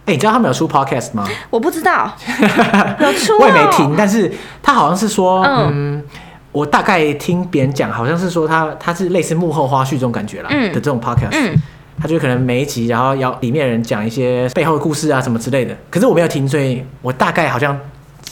[0.05, 1.27] 哎，你知道他们有出 podcast 吗？
[1.49, 2.11] 我不知道，
[2.99, 6.03] 有出，我也没听，但是他好像是说，嗯。
[6.51, 11.53] 我大概听别人讲，好像是说他他是类似幕后花絮这种感觉啦、嗯、的这种 podcast，、嗯、
[11.99, 15.75] 他就可能每一集，然后要里面人讲一些背后的故事啊什么之类的。
[15.89, 17.77] 可是我没有听，所以我大概好像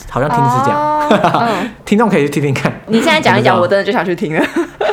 [0.10, 1.68] 好像听是这样。
[1.84, 2.72] 听众可以去听听看。
[2.88, 4.46] 你现在讲一讲，我真的就想去听了。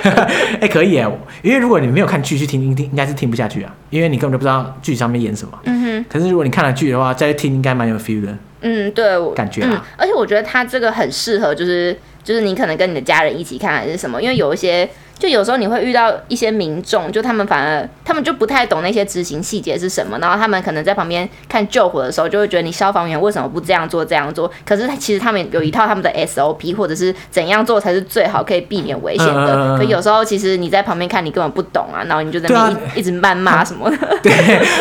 [0.02, 1.08] 哎、欸，可以哎，
[1.42, 5.56] 因为如果你没有看剧去听，听应该是听不下去啊，因为你根本就不知道剧上面演什么。
[5.66, 6.04] 嗯哼。
[6.08, 8.36] 可是如果你看了剧的话，再去听应该蛮有 feel 的。
[8.62, 9.80] 嗯，对，我感觉啊、嗯。
[9.96, 11.96] 而且我觉得它这个很适合，就是。
[12.22, 14.86] 就是你可能跟你的家人一起看还是什么，因为有一些，
[15.20, 24.50] 就有时候你会遇到一些民众，就他们反而他们就不太懂那些执行细节是什么，然后他们可能在旁边看救火的时候，就会觉得你消防员为什么不这样做这样做？
[24.64, 29.54] 可是其实他们有一套他们的 SOP，或者是怎样做才是最好可以避免危险的。
[29.54, 33.96] 呃、可有时候其实你在旁边看，你根本不懂啊，然后你就在那边一、啊、 一直谩骂什么的。
[34.22, 34.32] 对，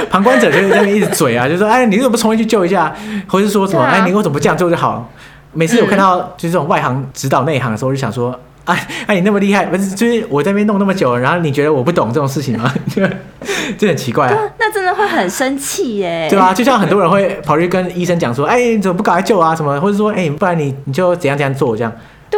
[0.10, 2.95] 旁观者就在那边一直嘴啊，就说哎，你怎么不冲进去救一下？
[3.28, 5.10] 或者是说什么、啊、哎，你为什么不这样做就好？
[5.52, 12.73] 每次有看到就是这种外行指导内行的时候，我就想说，哎哎，你那么厉害，不是就是我在那边弄那么久，然后你觉得我不懂这种事情吗？
[13.77, 14.38] 这很奇怪啊。
[14.60, 16.27] 那真的会很生气耶。
[16.29, 19.55] 对啊，就像很多人会跑去跟医生讲说，哎，你怎么不赶快救啊？
[19.55, 21.91] 什么，或者说，哎，不然你你就怎样怎样做这样。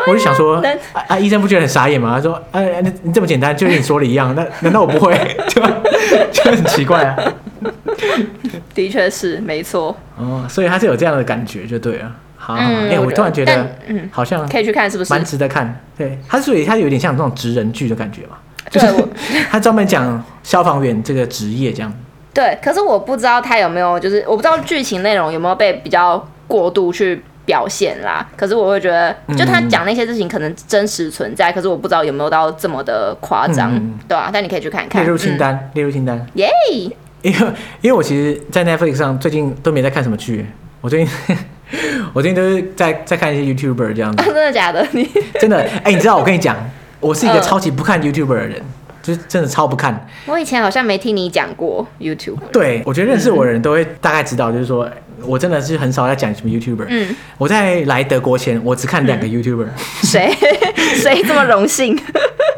[0.07, 0.63] 我就想说，
[1.07, 2.13] 啊，医生不觉得很傻眼吗？
[2.15, 5.13] 他说，哎，你你这么简单，就跟你说的一样，那难道我不会？
[5.49, 5.61] 就
[6.31, 7.15] 就很奇怪啊。
[8.73, 9.95] 的确是，没错。
[10.17, 12.11] 哦，所以他是有这样的感觉，就对了。
[12.43, 15.13] 好，好，哎，我突然觉得，嗯，好像可以去看，是不是？
[15.13, 15.79] 蛮值得看。
[15.95, 18.37] 对，他所以他有点像这种职人剧的感觉嘛，
[18.71, 18.87] 就是
[19.51, 21.93] 他 专门讲消防员这个职业这样。
[22.33, 28.27] 对，可是我不知道他有没有，就是我不知道剧情内容有没有被比较过度去表现啦。
[28.35, 33.71] 可是我会觉得，就他讲那些事情可能真实存在，可是我不知道有没有到这么的夸张，
[34.07, 34.31] 对吧？
[34.33, 35.03] 但你可以去看看。
[35.03, 36.25] 列入清单，列入清单。
[36.33, 36.49] 耶！
[37.21, 37.47] 因为
[37.81, 40.43] 因为我其实，在 Netflix 上最近都没在看什么剧，
[40.81, 41.37] 我最近。
[42.13, 44.21] 我最近都是在在看一些 YouTuber 这样子。
[44.23, 44.85] 哦， 真的假的？
[44.91, 45.57] 你真的？
[45.83, 46.55] 哎、欸，你知道我跟你讲，
[46.99, 48.63] 我是一个超级不看 YouTuber 的人，呃、
[49.01, 50.07] 就是真的超不看。
[50.25, 52.47] 我以前好像没听你讲过 YouTuber。
[52.51, 54.89] 对，我觉得认识我的人都会大概知道，就是说
[55.23, 56.85] 我真的是很少在讲什么 YouTuber。
[56.89, 57.15] 嗯。
[57.37, 59.67] 我在来德国前，我只看两个 YouTuber。
[60.03, 60.31] 谁？
[60.95, 61.97] 谁这么荣幸？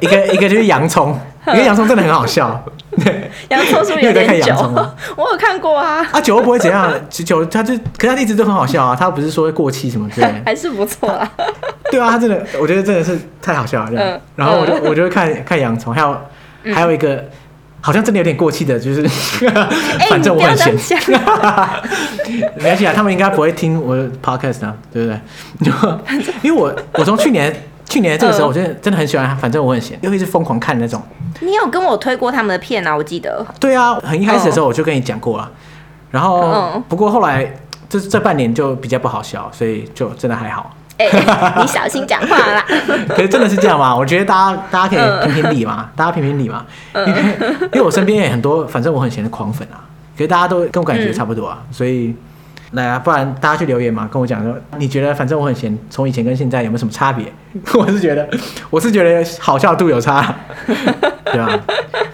[0.02, 2.64] 一个一个就是洋葱， 因为洋葱真的很好笑。
[3.50, 4.54] 洋葱是不是有点久？
[4.54, 6.06] 啊、我有看过啊。
[6.12, 8.96] 啊，酒又不会怎样，酒他就，可是它一直都很好笑啊。
[8.96, 11.28] 他不是说过期什么之类的，还是不错啊。
[11.90, 13.92] 对啊，他真的，我觉得真的是太好笑了。
[13.96, 16.16] 嗯、然后我就我就会看看洋葱，还有、
[16.64, 17.24] 嗯、还有一个
[17.82, 19.02] 好像真的有点过气的，就是
[20.08, 21.00] 反正我很闲。
[22.58, 25.20] 没关系啊，他们应该不会听我的 podcast 啊，对不对？
[26.44, 27.52] 因为我我从去年。
[27.90, 31.02] 去年这个时候，我真的真的很喜欢，反正我很闲，又一直疯狂看那种。
[31.42, 32.96] 你有跟我推过他们的片啊？
[32.96, 33.46] 我记得。
[33.60, 35.52] 对啊，很一开始的时候我就跟你讲过了，
[36.10, 37.56] 然后不过后来
[37.90, 40.76] 这这半年就比较不好笑，所以就真的还好。
[40.98, 41.08] 哎，
[41.60, 42.66] 你小心讲话啦。
[43.10, 43.96] 可是真的是这样吗？
[43.96, 46.66] 我觉得大家大家可以评评理嘛，大家评评理嘛。
[46.96, 47.22] 因为
[47.62, 49.82] 因为我身边也很多，反正我很闲的狂粉啊，
[50.18, 52.16] 可是大家都跟我感觉差不多啊，所以。
[52.74, 57.26] 来啊，不然大家去留言嘛，跟我讲说，你觉得反正我很闲，从以前跟现在有没有什么差别？
[57.74, 58.28] 我是觉得，
[58.70, 60.36] 我是觉得好笑度有差，
[61.26, 61.60] 对吧？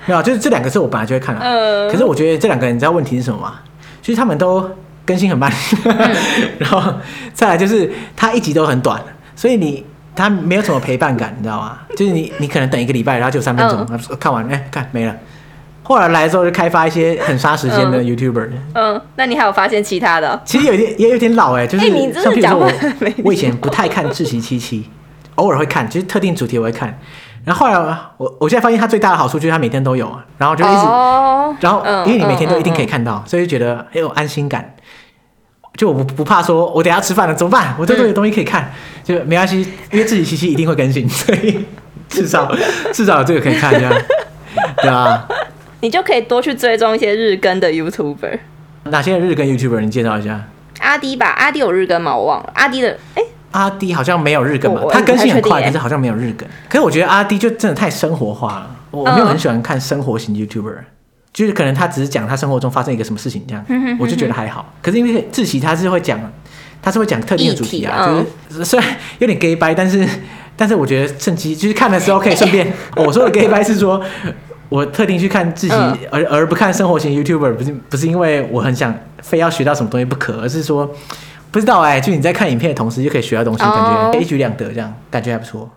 [0.05, 3.55] 没有，就是这两个是我本来就会看的，呃、可是我觉得这两个人，你知道问题是什么吗？
[4.01, 4.69] 其实他们都
[5.05, 5.51] 更新很慢，
[5.85, 6.11] 嗯、
[6.59, 6.93] 然后
[7.33, 9.01] 再来就是他一集都很短，
[9.35, 11.79] 所以你他没有什么陪伴感，你知道吗？
[11.95, 15.15] 就是你你可能等一个礼拜，然后就三分钟，呃、看完哎、欸、看没了。
[15.89, 18.47] 后来来的时候就开发一些很杀时间的 YouTuber。
[18.75, 20.39] 嗯，那你还有发现其他的？
[20.45, 22.71] 其实有点也有点老哎，就是像比如说我，
[23.23, 24.87] 我以前不太看志祺七七，
[25.33, 26.95] 偶尔会看，就是特定主题我会看。
[27.43, 30.85] 然后后来我我现在发现它最大的好处就是它每天都有，然后就一直，
[31.61, 34.75] 然后因为你每天都一定可以看到，所以就觉得很有安心感。
[35.75, 37.73] 就我不不怕说我等下吃饭了怎么办？
[37.79, 38.71] 我这都有东西可以看，
[39.03, 41.65] 就没关系，因为志祺七七一定会更新，所以
[42.07, 42.53] 至少
[42.93, 43.89] 至少有这个可以看，一下
[44.81, 45.27] 对啊。
[45.81, 48.39] 你就可以多去追踪一些日更的 YouTuber。
[48.85, 49.79] 哪些日更 YouTuber？
[49.81, 50.45] 你介绍一下。
[50.79, 52.15] 阿迪吧，阿迪有日更吗？
[52.15, 52.51] 我忘了。
[52.55, 54.81] 阿迪的，哎、欸，阿迪好像没有日更吧？
[54.91, 56.47] 他更新很快，可是好像没有日更。
[56.69, 60.85] 可是我觉得阿迪就真的太生活化了，我没有很喜欢看生活型 YouTuber，、嗯、
[61.33, 64.73] 就是可能他只是讲他生活中发生一个什么事情这样，嗯、哼哼我就觉得还好。
[64.81, 66.19] 可是因为志奇他是会讲，
[66.81, 68.89] 他是会讲特定的主题啊，题就是虽然
[69.19, 70.07] 有点 gay 掰，但是
[70.55, 72.71] 但是我觉得趁机就是看的时候可以顺便。
[72.95, 74.01] 我说的 gay 掰是说。
[74.69, 75.73] 我特定去看自己，
[76.11, 80.89] 而而不看生活型 YouTuber，不是不是因为我很想非要学到什么东西不可，而是说
[81.51, 85.69] 不知道哎、欸，就你在看影片的同时就可以学到东西，感觉一举两得，这样感觉还不错。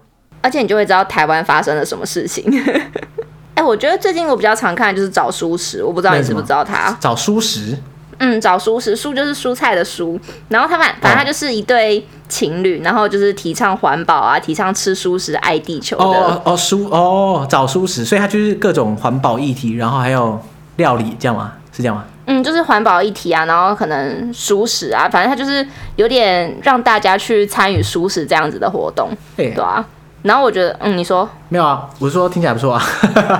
[0.42, 2.44] 而且你就会知道台湾发生了什么事情。
[3.54, 7.78] 哎、欸，我觉得最近我比较常看的就是找书食，我不知道你知不知道他找书食。
[8.24, 10.16] 嗯，找熟食，蔬就是蔬菜的蔬，
[10.48, 16.04] 然后他们反正他就是一对情侣，然后就是提倡环保啊，提倡吃蔬食，爱地球的。
[16.04, 20.40] 哦哦，蔬哦，找蔬食，所以他就是各种环保议题，然后还有
[20.76, 21.54] 料理，这样吗？
[21.72, 22.04] 是这样吗？
[22.26, 29.84] 嗯，就是环保议题啊，然后可能熟食啊，反正他就是有点让大家去参与熟食这样子的活动，欸、对啊。
[30.22, 31.88] 然后我觉得，嗯，你说没有啊？
[31.98, 32.82] 我说听起来不错啊。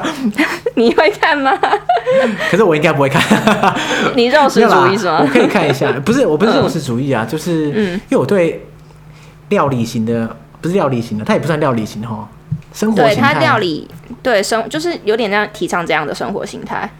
[0.74, 1.52] 你会看吗？
[2.50, 3.22] 可是我应该不会看。
[4.16, 5.20] 你肉食主义是吗？
[5.22, 8.66] 我可以看一下，不是，我不是肉食主义啊，嗯、就是因为我对
[9.50, 12.28] 料理型的，不是料理型的，它也不算料理型的哈，
[12.72, 13.14] 生活型。
[13.14, 13.88] 对，它料理，
[14.22, 16.90] 对生就是有点这样提倡这样的生活形态。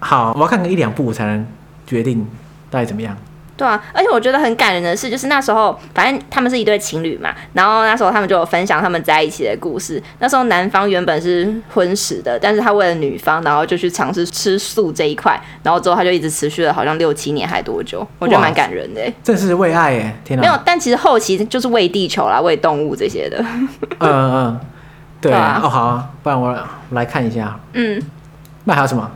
[0.00, 1.46] 好，我要看个一两部我才能
[1.86, 2.26] 决定
[2.70, 3.16] 到底怎么样。
[3.58, 10.00] 对啊，而且我觉得很感人的是，就是那时候，反正他们是一对情侣嘛，然后那时候他们就有分享他们在一起的故事。
[10.20, 19.02] 那时候男方原本是荤食的，但是他为了女方，然后就去尝试吃素这一块，然后之后他就一直持续了好像六七年还多久，我觉得蛮感人的。
[19.24, 20.42] 这是为爱耶，天哪！
[20.42, 23.38] 没有，但其实后期就是为地球啦，为动物这些的。
[23.40, 23.68] 嗯
[23.98, 24.60] 嗯，
[25.20, 26.56] 对，对啊，哦好啊，不然我
[26.90, 27.58] 来看一下。
[27.72, 28.00] 嗯，
[28.62, 29.10] 那还有什么？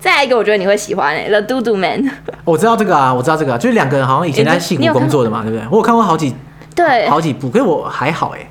[0.00, 2.02] 再来一个，我觉得你会喜欢诶，《The Do Do Man》。
[2.44, 5.64] 我知道这个啊，我知道这个，就是两个人好像以前在戏骨工作的嘛，对不对？
[5.70, 6.34] 我有看过好几，
[6.74, 8.48] 对，好几部，可是我还好诶，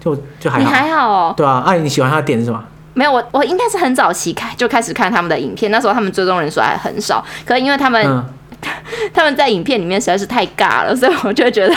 [0.00, 0.58] 就就还好。
[0.58, 1.34] 你还好哦？
[1.36, 2.62] 对啊，阿姨你喜欢他的点是什么？
[2.94, 8.24] 没有，我我应该是很早期开就开始看他们的影片，那时候他们追踪人数还很少，可是因为他们、嗯、
[9.14, 11.74] 他们在影片里面实在是太尬了，所以我就觉得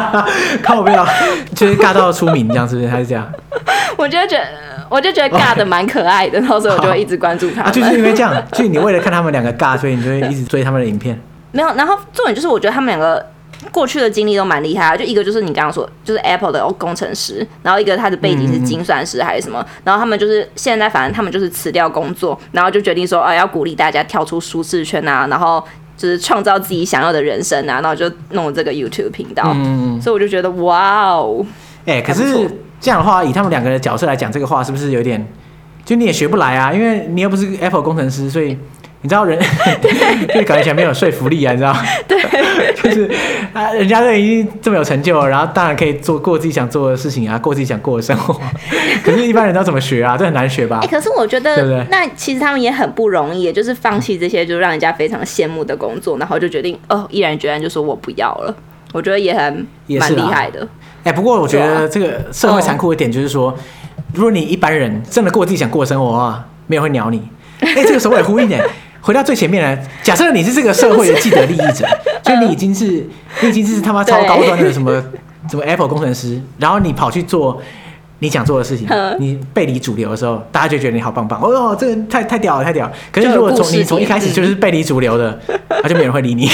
[0.64, 1.06] 靠不了，
[1.54, 2.88] 就是尬到出名这样，是不是？
[2.88, 3.30] 还是这样？
[3.98, 4.75] 我就觉得。
[4.88, 7.64] 我就觉得尬的蛮可爱的，然后所以我就会一直关注他们。
[7.66, 11.18] 啊，就是因为这样， 就你为了看他们两个尬，所以你就会一直追他们的影片。
[11.52, 13.24] 没有，然后重点就是我觉得他们两个
[13.72, 14.96] 过去的经历都蛮厉害啊。
[14.96, 25.62] 就一个就是你刚刚说，就是 Apple 的工程师，然后一个他的背景是精算师还是什么，然后他们就是现在反正他们就是辞掉工作，然后就决定说啊要鼓励大家跳出舒适圈啊，然后
[25.96, 29.44] 就是创造自己想要的人生啊，然后就弄了这个 YouTube 频道。
[29.54, 31.44] 嗯，所以我就觉得哇哦，
[31.86, 32.48] 哎，可是。
[32.86, 35.26] 这样的话，以他们两个的角色来讲，这个话是不是有点，
[35.84, 36.72] 就你也学不来啊？
[36.72, 38.56] 因为你又不是 Apple 工程师，所以
[39.00, 39.36] 你知道人，
[39.82, 41.76] 就是感觉起来没有说服力啊，你知道？
[42.06, 42.16] 对，
[42.80, 43.10] 就是
[43.52, 48.40] 啊，人家都已经这么有成就了，然后当然可以做过自己想做的事情啊，过自己想过的生活。
[49.02, 50.16] 可是，一般人都怎么学啊？
[50.16, 50.78] 这很难学吧？
[50.80, 51.84] 哎、欸，可是我觉得，对不对？
[51.90, 58.54] 那其实他们也很不容易，就是放弃这些就让人家非常羡慕的工作，然后就决定哦，毅然决然就说我不要了。
[58.92, 60.66] 我觉得也很蛮厉害的。
[61.06, 63.56] 哎、欸，不过我觉得这个社会残酷一点就是说，
[64.12, 67.22] 如果你一般人真的过自己想过的生活的话，没有人会鸟你。
[67.60, 68.60] 哎、欸，这个首尾呼应点。
[69.00, 71.86] 回到最前面来，假设你是这个社会的既得利益者，
[72.24, 73.06] 就你已经是
[73.40, 75.00] 你已经是他妈超高端的什么
[75.48, 77.62] 什么 Apple 工程师，然后你跑去做
[78.18, 78.88] 你想做的事情，
[79.20, 82.92] 你背离主流的时候，大家就觉得你好棒棒，哦哟，这个太太屌了，太屌了。
[83.12, 85.38] 可是如果从你从一开始就是背离主流的，
[85.70, 86.48] 那就没人会理你。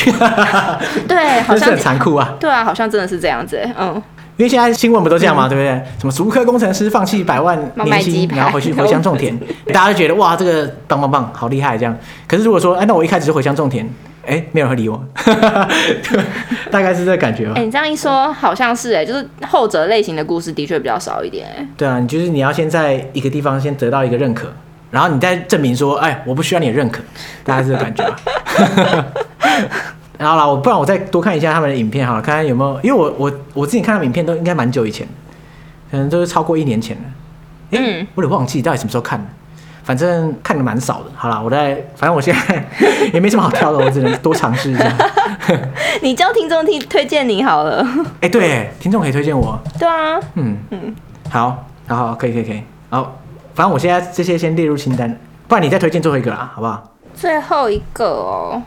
[1.09, 2.35] 对，好像很残酷啊。
[2.39, 4.03] 对啊，好像真的是这样子，嗯。
[4.37, 5.49] 因为现在新闻不都这样吗？
[5.49, 5.71] 对不对？
[6.01, 9.39] 什么竹科工程师放弃百万年薪，然后回去回乡种田，
[9.73, 11.97] 大家就觉得哇，这个棒棒棒，好厉害这样。
[12.27, 13.89] 可是如果说，哎，那我一开始就回乡种田，
[14.27, 15.01] 哎，没有人会理我，
[16.73, 17.53] 大概是这个感觉吧。
[17.57, 21.47] 哎，你这样一说，好像是哎，就是后者类型的故事的确比较少一点。
[21.57, 24.51] 哎，对啊，你就是你要先在一个地方先得到一个认可，
[24.91, 27.01] 然后你再证明说，哎，我不需要你的认可，
[27.45, 28.17] 大概是这个感觉吧。
[30.23, 35.05] 然后啦，我不然我再多看一下他们的影片好了，看看有没有，因为我我我自己看他们影片都应该蛮久以前，
[35.91, 37.03] 可能都是超过一年前了。
[37.73, 39.27] 嗯，我有点忘记到底什么时候看的，
[39.83, 41.07] 反正看的蛮少的。
[41.17, 42.65] 好了，我在，反正我现在
[43.13, 44.97] 也没什么好挑的，我只能多尝试一下。
[46.01, 47.85] 你叫听众听推荐你好了。
[48.23, 49.59] 哎，对，听众可以推荐我。
[49.77, 50.21] 对啊。
[50.35, 50.95] 嗯嗯，
[51.31, 52.63] 好，好好，可以可以可以。
[52.91, 53.19] 好，
[53.55, 55.19] 反正我现在这些先列入清单，
[55.49, 56.91] 不然你再推荐最后一个啦，好不好？
[57.15, 58.63] 最后一个哦。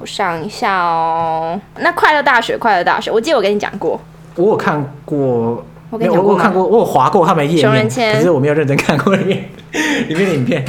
[0.00, 4.00] 我想一下哦，那快乐大学，快乐大学，我记得我跟你讲过，
[4.34, 9.44] 我有看过，我跟你讲过，我有看过，我有划过他们的页面，可是我没有认真看过里面
[10.08, 10.64] 里面的影片。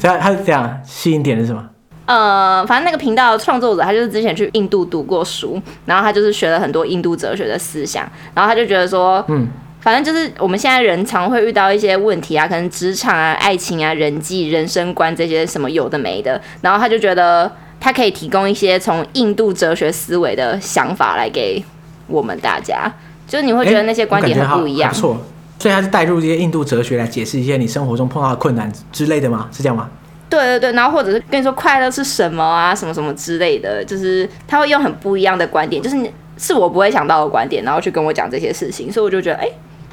[0.00, 1.64] 他他是这样，吸引点是什么？
[2.04, 9.48] 呃，反正那个频道的创作者他就是之前去印度读过书，然后他就是学了很多印度哲学的思想，然后他就觉得说，嗯。
[9.86, 21.62] 反正就是我们现在人常会遇到一些问题啊，可能职场啊、爱情啊、人际、人生观这些什么有的没的，然后他就觉得他可以提供一些从印度哲学思维的想法来给
[22.08, 22.92] 我们大家，
[23.28, 24.90] 就是你会觉得那些观点很不一样。
[24.90, 25.16] 没错，
[25.60, 29.48] 所以他是带入这些印度哲学来解释一些你生活中碰到的困难之类的吗？
[29.52, 29.88] 是这样吗？
[30.28, 39.48] 对对对，然后或者是跟你说快乐是什么啊，什么什么之类的，就是他会用很不一样的观点，就是你是我不会想到的观点，然后去跟我讲这些事情，所以我就觉得哎。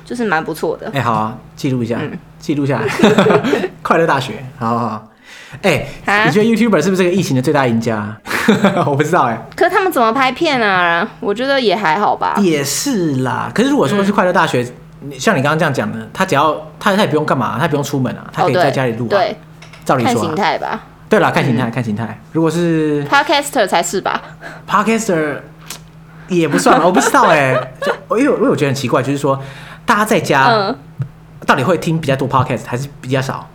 [0.05, 0.87] 就是蛮不错的。
[0.87, 2.87] 哎、欸，好啊，记录一下，嗯、记录下来。
[3.81, 5.07] 快乐大学，好好好。
[5.61, 5.85] 哎、
[6.25, 8.17] 你觉得 YouTuber 是不是这个疫情的最大赢家？
[8.87, 9.41] 我不知道哎、欸。
[9.55, 11.07] 可是他们怎么拍片啊？
[11.19, 12.35] 我觉得也还好吧。
[12.39, 13.51] 也是啦。
[13.53, 14.65] 可是如果说是快乐大学，
[15.01, 19.09] 嗯、像你刚刚这样讲的，他只要他他也不用干嘛，他也不用出门啊，他可以在家里录、啊。
[19.11, 19.37] 对，
[19.85, 20.13] 照理说、啊。
[20.15, 20.83] 看形态吧。
[21.07, 22.19] 对啦，看形态，看形态。
[22.31, 24.19] 如果是 Podcaster 才是吧
[24.67, 25.37] ？Podcaster
[26.29, 27.73] 也不算吧，我不知道哎、欸。
[27.79, 29.39] 就因为我因为我觉得很奇怪，就是说。
[29.85, 30.75] 大家在家
[31.45, 33.49] 到底会听比较多 podcast 还是比较少？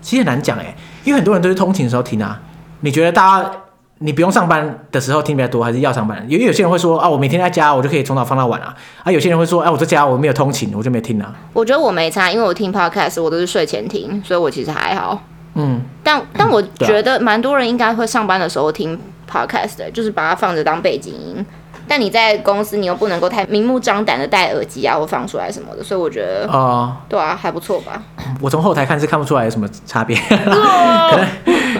[0.00, 0.74] 其实很难讲哎，
[1.04, 2.40] 因为很多人都是通勤的时候听啊。
[2.80, 3.50] 你觉得大家
[3.98, 6.22] 你不用上班的时候听比较多，还是要上班？
[6.28, 8.74] 因为有些人会说啊，我每天在家，我就可以从早放到晚啊。
[9.04, 11.34] 啊，有些人会说，哎，我在家我没有通勤，我就没听啊。
[11.52, 15.22] 我觉得我没差，因为我听 podcast 我都是睡前听，所以我其实还好。
[15.54, 18.98] 嗯，但但我觉得蛮多人应该会上班的时候听
[19.30, 21.46] podcast 的，就是把它放着当背景音。
[21.86, 28.02] 但你在公司，你又不能够太明目张胆的戴耳机啊，或放出来什么的，所以我觉得，哦，对啊，还不错吧。
[28.40, 31.26] 我从后台看是看不出来有什么差别， 可能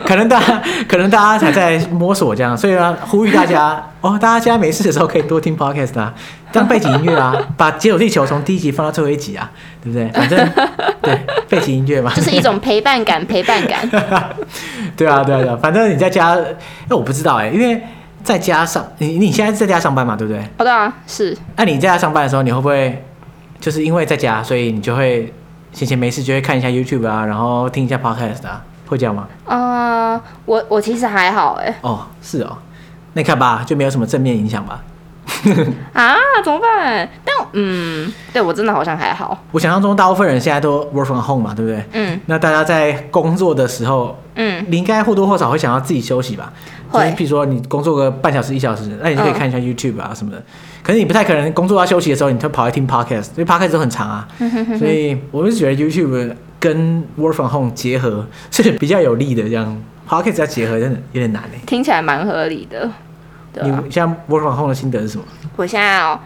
[0.05, 6.13] 可能大家可能大家才在摸索这样，所以呢，呼吁大家 哦，大家现在没事的时候可以多听 podcast 啊，
[6.53, 9.51] 当背景音乐啊， 把《解锁地球》从第一集放到最后一集啊，
[9.83, 10.09] 对不对？
[10.13, 10.51] 反正
[11.01, 13.89] 对背景音乐嘛，就是一种陪伴感，陪伴感。
[14.97, 17.81] 对啊，对啊，对啊，反正你在家，哎，我不知道哎，因为。
[18.25, 20.17] 在家上，你你现在在家上班嘛？
[20.17, 20.43] 对不对？
[20.43, 21.37] 哦，对啊，是。
[21.57, 23.05] 那、啊、你在家上班的时候，你会不会
[23.61, 25.33] 就是因为在家，所以你就会
[25.73, 29.29] 闲闲没事就会看一下 YouTube 啊，然后听一下 Podcast 啊，会这样吗？
[29.45, 31.75] 呃，我我其实还好哎。
[31.83, 32.57] 哦，是哦，
[33.13, 34.83] 那你看吧，就没有什么正面影响吧？
[35.93, 37.09] 啊，怎么办？
[37.25, 39.45] 但嗯，对我真的好像还好。
[39.53, 41.85] 我想象中大部分人现在都 work from home 嘛，对不对？
[41.93, 42.21] 嗯。
[42.27, 46.53] 那大家在工作的时候，嗯，你应该或多或少会想要自己休息吧？
[46.91, 47.13] 会。
[47.17, 50.39] 比如说你工作个半小时一小时，那你就可以看一下 YouTube 啊什么的。
[50.39, 50.45] 嗯、
[50.83, 54.29] 可是你不太可能工作要休息的时候，你就跑来听 Podcast，因为 Podcast 都很长啊。
[54.79, 61.61] 所以我是觉得 YouTube 跟 work from home 结合是比较有利的，这样 Podcast 要结合真的有点难哎。
[61.67, 62.91] 听起来蛮合理的。
[63.63, 65.25] 你现在 work from home 的心得是什么？
[65.57, 66.19] 我现在哦，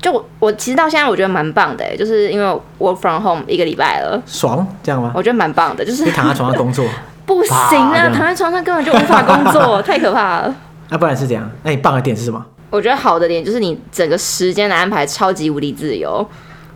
[0.00, 5.12] 就我，其实到现在我觉得蛮棒的，就是因为 work from home 一个礼拜了，爽这样吗？
[5.14, 6.86] 我觉得蛮棒的，就是你躺在床上工作。
[7.26, 10.54] 不行啊，躺在床上根本就无法工作， 太可怕了。
[10.90, 11.50] 那、啊、不然是这样？
[11.64, 12.44] 那你棒的点是什么？
[12.70, 16.24] 我觉得好的点就是你整个时间的安排超级无敌自由。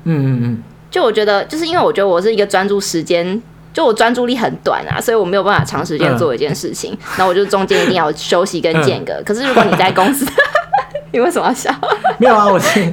[0.05, 0.63] 嗯嗯嗯。
[0.91, 3.41] 就我觉得，就是因为我觉得我是一个专注时间，
[3.81, 6.95] 就我专注力很短啊，所以我没有办法长时间做一件事情。
[7.17, 9.15] 那、嗯、我就中间一定要休息跟间隔。
[9.15, 10.27] 嗯、可是如果你在公司，
[11.13, 11.75] 你为什么要笑？
[12.19, 12.93] 没有啊，我是 因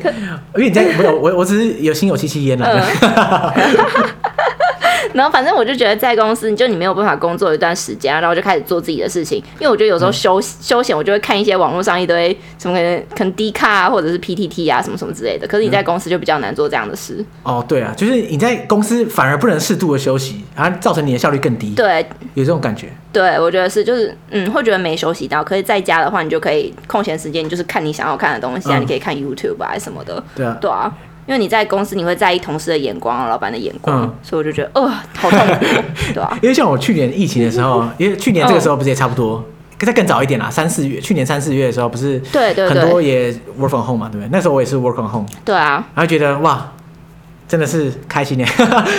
[0.56, 2.82] 为你在没有我，我只是有心有戚戚焉了。
[5.18, 9.40] 嗯然后反正我就觉得在公司，就你没有办法工作一段时间，然后就开始做自己的事情。
[9.60, 15.48] 因为我觉得有时候休、嗯、休闲，我就会看一些网络上一堆什么可能可能 D 卡啊，或者是 PTT 啊，什么什么之类的。
[15.48, 17.16] 可是你在公司就比较难做这样的事。
[17.18, 21.74] 嗯、哦，对啊，就是你在公司反而不能适度的休息，然后造成你的效率更低。
[21.74, 22.06] 对，
[22.36, 22.88] 有这种感觉。
[23.12, 25.44] 对，我觉得是，就是嗯，会觉得没休息到。
[25.44, 30.24] 可是在家的话，你就可以空闲时间，你就是看你想要看的东西啊，嗯、你可以看 YouTube 啊什么的。
[30.36, 30.94] 对啊，对啊。
[31.28, 35.66] 因为你在公司，你会在意同事的眼光、老板的眼光，嗯、所以我就觉得，呃，好痛苦，
[36.14, 36.40] 对吧、啊？
[36.42, 39.44] 因为像我去年疫情的时候， 因为去年这个时候不是也差不多，
[39.78, 44.30] 再、哦、更早一点啦，三四月，去年三四月的时候不是，对对，很多也 work from home 嘛，对不对？
[44.32, 46.72] 那时候我也是 work from home，对啊，然后觉得哇，
[47.46, 48.48] 真的是开心耶，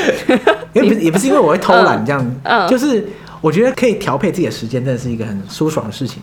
[0.75, 3.09] 因为不是也不是因为我会偷懒这样，嗯，就是
[3.41, 6.23] 我觉得可以调配自己的时间，真的是一个很舒爽的事情，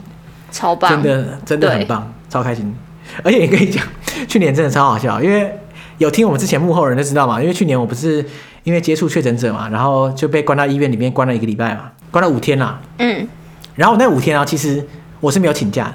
[0.51, 2.76] 超棒，真的真的很棒，超开心，
[3.24, 3.84] 而且也可以讲，
[4.28, 5.51] 去年真的超好笑，因为。
[5.97, 7.41] 有听我们之前幕后人都知道嘛？
[7.41, 8.25] 因为去年我不是
[8.63, 12.79] 因为接触确诊者嘛，然后就被关到医院里面关了一个礼拜嘛，关了五天啦。
[12.97, 13.27] 嗯。
[13.75, 14.85] 然后那五天啊，其实
[15.19, 15.93] 我是没有请假，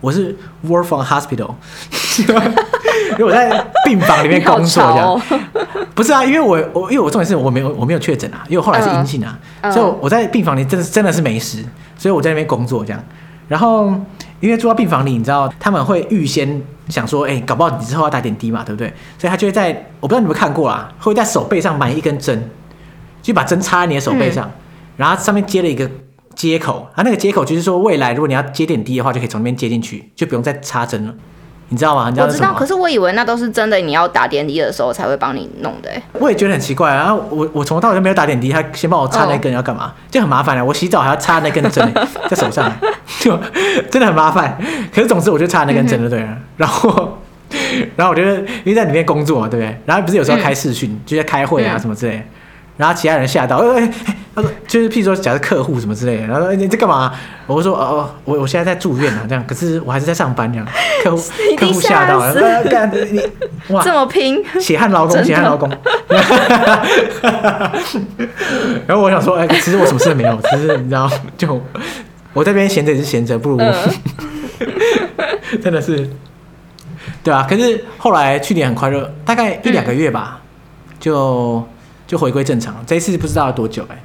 [0.00, 0.34] 我是
[0.66, 1.54] work from hospital，
[3.12, 5.08] 因为我在病房里面工作这样。
[5.12, 5.20] 哦、
[5.94, 11.62] 不是啊，因为我我因为我重点是我没有我没有确诊啊，因为我后来是阴性啊，呃、所以我在病房里真的真的是没事，
[11.98, 13.04] 所以我在那边工作这样。
[13.48, 13.92] 然后。
[14.40, 16.60] 因为住到病房里，你知道他们会预先
[16.92, 18.92] 想说，哎，搞不好你之后要打点滴嘛，对不对？
[19.18, 19.68] 所以他就会在，
[19.98, 22.50] 我不知道你们看过啊，会在手背上埋一根针，
[23.22, 24.52] 就把针插在你的手背上，嗯、
[24.98, 25.90] 然后上面接了一个
[26.34, 31.14] 接口，啊，那个接口就是说，未来如果你要接点滴的话，就可以从那边接进去，就不用再插针了。
[31.72, 32.10] 你知道吗？
[32.10, 32.34] 你知道什么？
[32.34, 35.90] 我知道，可是我以为那都是真的，你要打点滴的时候才会帮你弄的。
[36.12, 37.14] 我也觉得很奇怪啊！
[37.14, 39.86] 我我从头到尾都没有打点滴，他先帮我插那根要干嘛？
[39.86, 40.62] 哦、就很麻烦啊！
[40.62, 41.94] 我洗澡还要插那根针
[42.28, 42.70] 在手上，
[43.20, 43.38] 就
[43.90, 44.58] 真的很麻烦。
[44.94, 46.26] 可是总之我就插那根针就对了。
[46.28, 47.18] 嗯、 然后
[47.96, 49.74] 然后我觉得因为在里面工作嘛，对不对？
[49.86, 52.22] 然后不是有时候开视讯，嗯、就在开会啊什么之类的。
[52.82, 53.90] 然后其他人吓到，哎、欸，
[54.34, 57.14] 他说就是譬如说，假设客户什么之类的，然后说、欸、你在干嘛？
[57.46, 60.66] 我会说哦哦，我我现在在住院啊，这样，可是我还是在上班这样。
[61.04, 61.22] 客户
[61.56, 63.22] 客户吓到了，干你
[63.68, 65.70] 哇这么拼，血汗劳工，血汗劳工。
[68.84, 71.08] 然后我想说，哎、欸，其实我什么事都没有，只是你知道，
[71.38, 71.62] 就
[72.32, 73.72] 我这边闲着也是闲着，不如、呃、
[75.62, 76.10] 真的是，
[77.22, 77.46] 对啊。
[77.48, 81.64] 可是后来去年很快乐，大概一两个月吧，嗯、就。
[82.12, 84.02] 就回归正常，这一次不知道要多久哎、欸。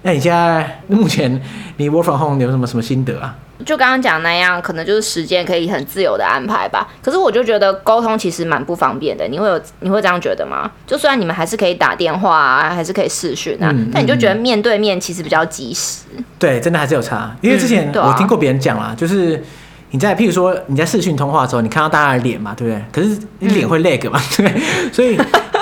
[0.00, 1.30] 那你现在目前
[1.76, 3.36] 你 work from home 有什么什么心得啊？
[3.66, 6.88] 就刚刚讲那样，可能就是时间可以很自由的安排吧。
[7.02, 9.28] 可是我就觉得沟通其实蛮不方便的。
[9.28, 10.70] 你会有你会这样觉得吗？
[10.86, 16.04] 就虽然你们还是可以打电话啊，还是可以视讯啊，嗯、但你就觉得面对面其实比较及时。
[16.38, 17.36] 对，真的还是有差。
[17.42, 19.44] 因为之前我听过别人讲啦，嗯啊、就是
[19.90, 22.82] 你在譬如说你在视讯通话的时候，你看到大家的脸嘛，对不对？
[22.90, 25.20] 可是你脸会 lag 嘛，对、嗯，所以。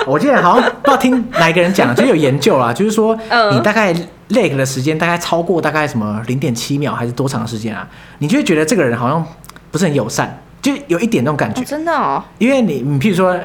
[0.09, 3.17] 我记得好像不知道听哪一个人讲，就有研究啦，就是说
[3.51, 3.93] 你大概
[4.29, 7.87] lag 的时间大概超过大概什么零点七秒还是多长时间啊？
[8.17, 9.23] 你就会觉得这个人好像
[9.71, 11.63] 不是很友善，就有一点那种感觉。
[11.63, 13.37] 真的哦，因为你你譬如说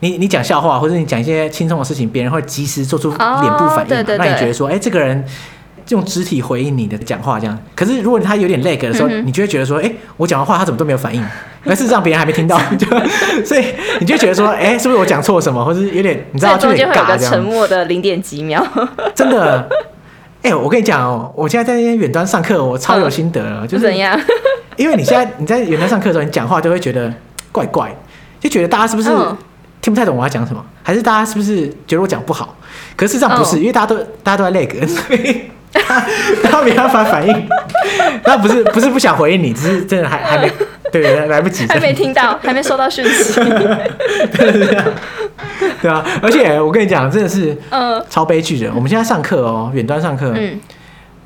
[0.00, 5.24] 你你讲笑话或者你讲一些轻松的事情，别人会及时做出脸部反应，对对，那你觉得说，哎，这个人。
[5.88, 7.58] 用肢体回应你的讲话，这样。
[7.74, 11.24] 可是如果他有点 lag 的时候，嗯、你就会觉得说，哎、欸，我讲的话他怎么都没有反应？
[11.64, 12.86] 而事实上别人还没听到， 就
[13.44, 13.64] 所以
[14.00, 18.66] 你就觉得说，哎、欸，是不是我讲错什么，或是有点你知道，中间会有个沉默的零点几秒。
[19.14, 19.68] 真的，
[20.42, 24.18] 哎、欸，我跟你讲哦，我现在在那边远端上课，我超有心得了，嗯、就是怎样？
[24.76, 27.12] 因为你现在你在远端上课的时候，你讲话都会觉得
[27.52, 27.94] 怪怪，
[28.40, 29.08] 就觉得大家是不是
[29.80, 30.64] 听不太懂我要讲什么？
[30.82, 32.56] 还是大家是不是觉得我讲不好？
[32.96, 35.42] 可是事实上不是，嗯、因为大家都大家都在 lag，所以。
[35.72, 36.04] 他
[36.44, 37.48] 他没办法反应，
[38.24, 40.50] 他不是不是不想回应你，只是真的还还没
[40.90, 43.40] 对，来不及，还没听到，还没收到讯息，
[45.80, 48.02] 对啊，而且我跟你讲，真的是嗯。
[48.08, 48.70] 超悲剧的。
[48.74, 50.60] 我们现在上课哦，远端上课，嗯，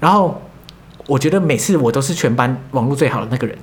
[0.01, 0.41] 然后
[1.07, 3.57] 我觉得每次我都是全班网络最好的那个人，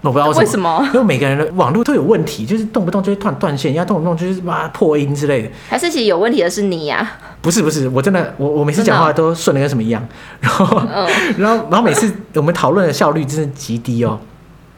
[0.00, 7.10] 我不知道为什么，因为每个人的网络都有问题，就是动不动就会断断线，要动不动就是哇破音之类的，还是其实有问题的是你呀？
[7.42, 10.06] 不是不是，我真的我我每次讲话都顺的跟什么一样，
[10.40, 11.10] 然后、oh.
[11.36, 14.18] 然后然后每次我们讨论的效率真的极低哦，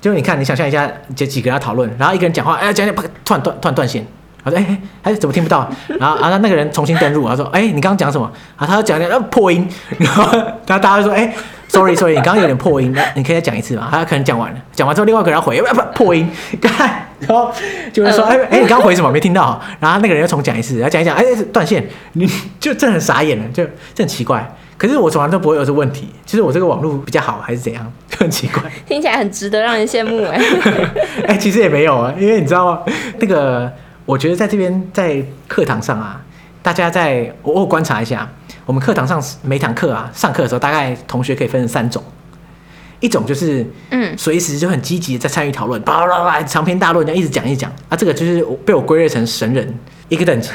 [0.01, 2.95] 就你看你想象一下，这几个人要讨论，然后一个人讲话，哎讲讲
[3.25, 4.07] 突然断突然断线，
[4.43, 9.69] 他说：“哎、欸，哎，怎么听不到？”然后啊，那个人重新登录，他说：“哎、欸，你刚刚讲什么？”啊，他讲讲破音，
[9.99, 10.33] 然后
[10.67, 11.35] 然后大家就说：“哎、欸、
[11.71, 16.29] ，sorry，sorry，你刚刚有点破音，那你可以再讲一次嘛？”他可能讲完了，讲完之后，另外一个人回：“不不，破音。
[17.21, 17.53] ”然后
[17.93, 19.11] 就会说：“哎、欸、哎，你刚刚回什么？
[19.11, 22.27] 没听到。”然后那个人又重讲一次，然后讲一讲，哎、欸，断线，你
[22.59, 23.65] 就真的很傻眼了，就
[23.95, 24.47] 这很奇怪。
[24.79, 28.63] 可是我从来都不会有这问题，其实我这个网络比较好，还是怎样，就很奇怪。
[28.87, 30.41] 听起来很值得让人羡慕哎。
[31.29, 32.81] 哎，其实也没有啊，因为你知道吗？
[33.19, 33.71] 那个，
[34.07, 36.23] 我觉得在这边在课堂上啊，
[36.63, 38.27] 大家在我我观察一下，
[38.67, 42.03] 我们课堂上每堂课啊，上课的时候，大概同学可以分成三种，
[43.01, 49.75] 一种就是嗯，随时就很积极的在参与讨论，叭叭叭长篇大论，这样一直讲一直讲啊，这个就是被我归类成神人
[50.09, 50.51] 一个等级。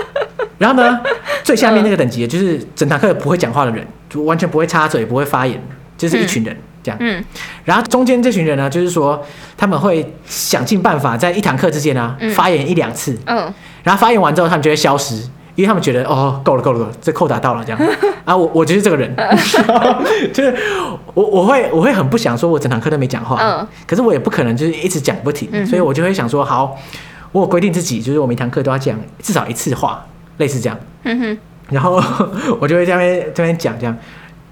[0.58, 1.00] 然后呢，
[1.44, 5.60] 最下面那个等级就是整堂课不会讲话的人，就完全不会插嘴，不会发言，
[5.98, 6.96] 就是一群人这样。
[7.00, 7.22] 嗯。
[7.64, 9.22] 然后中间这群人呢，就是说
[9.56, 13.14] 他们会想尽办法在一堂课之间呢发言一两次。
[13.26, 13.52] 嗯。
[13.82, 15.22] 然后发言完之后，他们就会消失，
[15.56, 17.80] 因为他们觉得哦，够了够了够了，这扣打到了这样。
[18.24, 19.12] 啊，我我就是这个人，
[20.32, 20.54] 就是
[21.14, 23.38] 我我会我会很不想说，我整堂课都没讲话。
[23.42, 23.66] 嗯。
[23.86, 26.76] 可是我也不可能就是一直讲不停，所以我就会想说，好，
[27.32, 30.06] 我有规定自己，就是我每堂课都要讲至少一次话。
[30.38, 31.38] 类似这样，嗯哼，
[31.70, 31.98] 然后
[32.60, 33.96] 我就会在那边这边讲这样，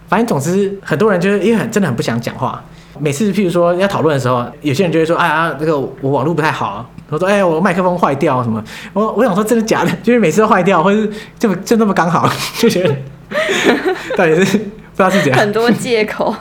[0.09, 2.65] 反正总之很多人就是因为很真的很不想讲话。
[2.99, 12.29] 每次譬如说要讨论的时候，有些人就会说：“哎呀，这个我网络不太好啊。”我说：“哎，我麦克风坏掉什么？”我我想说真的假的， 就是每次都坏掉，或者是就就那么刚好，
[12.59, 12.95] 就觉得
[14.17, 14.65] 到底是不
[14.97, 16.35] 知道是怎样，很多借口。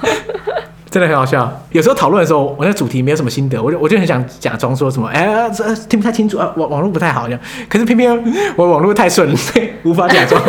[0.90, 1.52] 真的很好笑。
[1.72, 7.40] 有时候讨论的时候，我那主题没有什么心得，我就我就很想假装说什么，哎、欸，这听不太清楚啊，网网络不太好这样。
[7.68, 10.40] 可是偏偏我网络太顺，所以无法假装。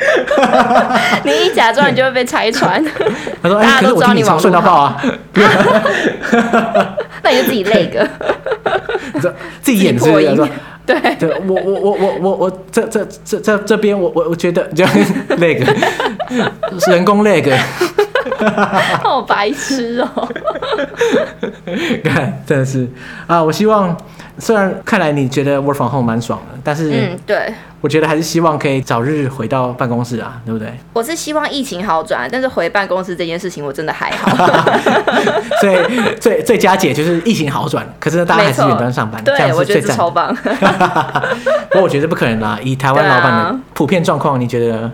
[1.24, 2.82] 你一假装，你就会被拆穿。
[3.42, 5.02] 他说：“哎、欸，可是我听你超顺到爆啊！”
[7.22, 8.08] 那你就自己累个，
[9.60, 10.48] 自己演自己说。
[10.86, 14.92] 对，对我我我我我我这这这这这边我我我觉得这样
[15.36, 15.72] 那个
[16.88, 17.56] 人工那个，
[19.02, 20.28] 好白痴哦！
[22.02, 22.88] 看，真的是
[23.28, 23.40] 啊！
[23.40, 23.96] 我希望，
[24.38, 30.72] 虽然看来你觉得 work from home 蛮爽的，但是嗯，对，我觉得还是希望可以早日回到办公室啊，对不对？
[30.92, 34.30] 我是希望疫情好转，但是回办公室这件事情我真的还好。
[35.60, 35.76] 所以
[36.18, 39.96] 最最佳解就是疫情好转，可是大家还是远端上班，这样是最赞。
[39.96, 40.34] 超棒。
[41.70, 44.90] 不过我觉得不可能啦，以台湾老板的普遍状况，你觉得？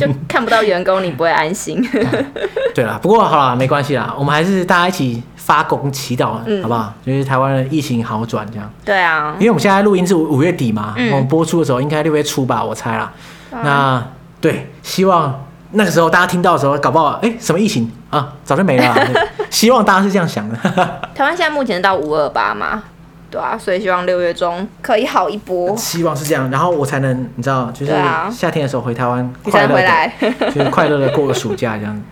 [0.00, 1.86] 就看不到员工，你不会安心。
[2.74, 6.92] 对啦，不过好啦，没关系啦，我们还是大家一起发功祈祷，嗯、好不好？
[7.02, 8.70] 就是台湾的疫情好转这样。
[8.84, 13.10] 对啊，因为我们现在录音是五月底嘛，嗯、我们播出的时候应该六月初吧，我猜啦。
[13.52, 14.06] 嗯、那
[14.42, 18.94] 对，希望那个时候大家听到的时候，搞不好哎、欸，什么疫情啊，早就没了。
[19.48, 20.54] 希望大家是这样想的。
[21.16, 22.82] 台湾现在目前到五二八嘛。
[23.30, 25.74] 对啊，所以希望六月中可以好一波。
[25.76, 27.92] 希望是这样，然后我才能，你知道，就是
[28.30, 32.02] 夏天的时候回台湾，快乐的，就是快乐的过个暑假这样。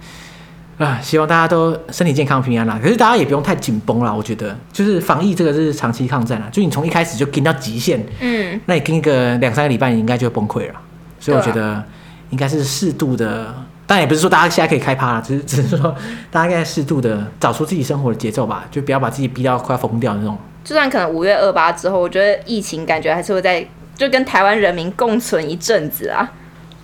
[0.78, 2.78] 啊，希望大家都身体健康、平安啦。
[2.82, 10.74] 可是大家也不用太紧绷啦，我觉得，就是防疫这个是长期抗战啦，就你从一开始就跟到极限，嗯，那你跟一个两三个礼拜，你应该就会崩溃了。
[11.18, 11.82] 所以我觉得
[12.28, 13.54] 应该是适度的，
[13.86, 15.94] 当然也不是说大家现在可以开趴了，只是 只是说
[16.30, 20.36] 大家应该适度的找出自己生活的节奏吧，就不要把自己逼到快要疯掉那种。
[20.62, 26.30] 就算可能五月二八之后，我觉得疫情感觉还是会在，就跟台湾人民共存一阵子啊。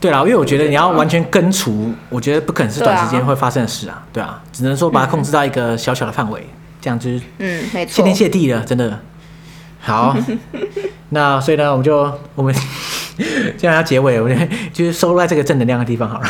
[0.02, 4.02] 对啦，因为我觉得你要完全根除，我觉得不可能是短时间会发生的事啊。
[4.12, 8.98] 对啊，只能说把它控制到一个小小的范围，嗯、这样就是嗯，没错，谢天谢地了，真的。
[9.80, 10.16] 好，
[11.10, 12.52] 那所以呢，我们就我们
[13.56, 16.26] 既然要结尾，我们就是收在这个正能量的地方好了。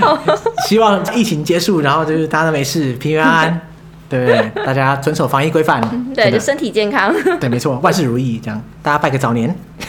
[0.00, 0.18] 好
[0.68, 3.60] 希望疫情结束，然后就是大家都没事，平平安安。
[4.08, 4.50] 对？
[4.64, 5.80] 大家遵守防疫规范，
[6.14, 7.14] 对，就身体健康。
[7.40, 9.54] 对，没错，万事如意，这样大家拜个早年。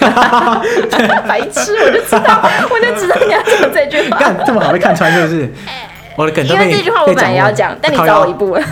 [1.28, 4.18] 白痴，我就知道，我就知道你要讲这句话。
[4.18, 5.53] 看这么好被看穿，是不是？
[6.15, 8.63] 我的梗都被因为这句话我本来也要讲，但你早我一步了。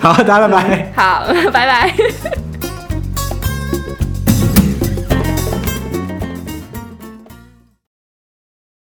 [0.00, 0.92] 好，大家拜拜。
[0.94, 1.94] 好，拜拜。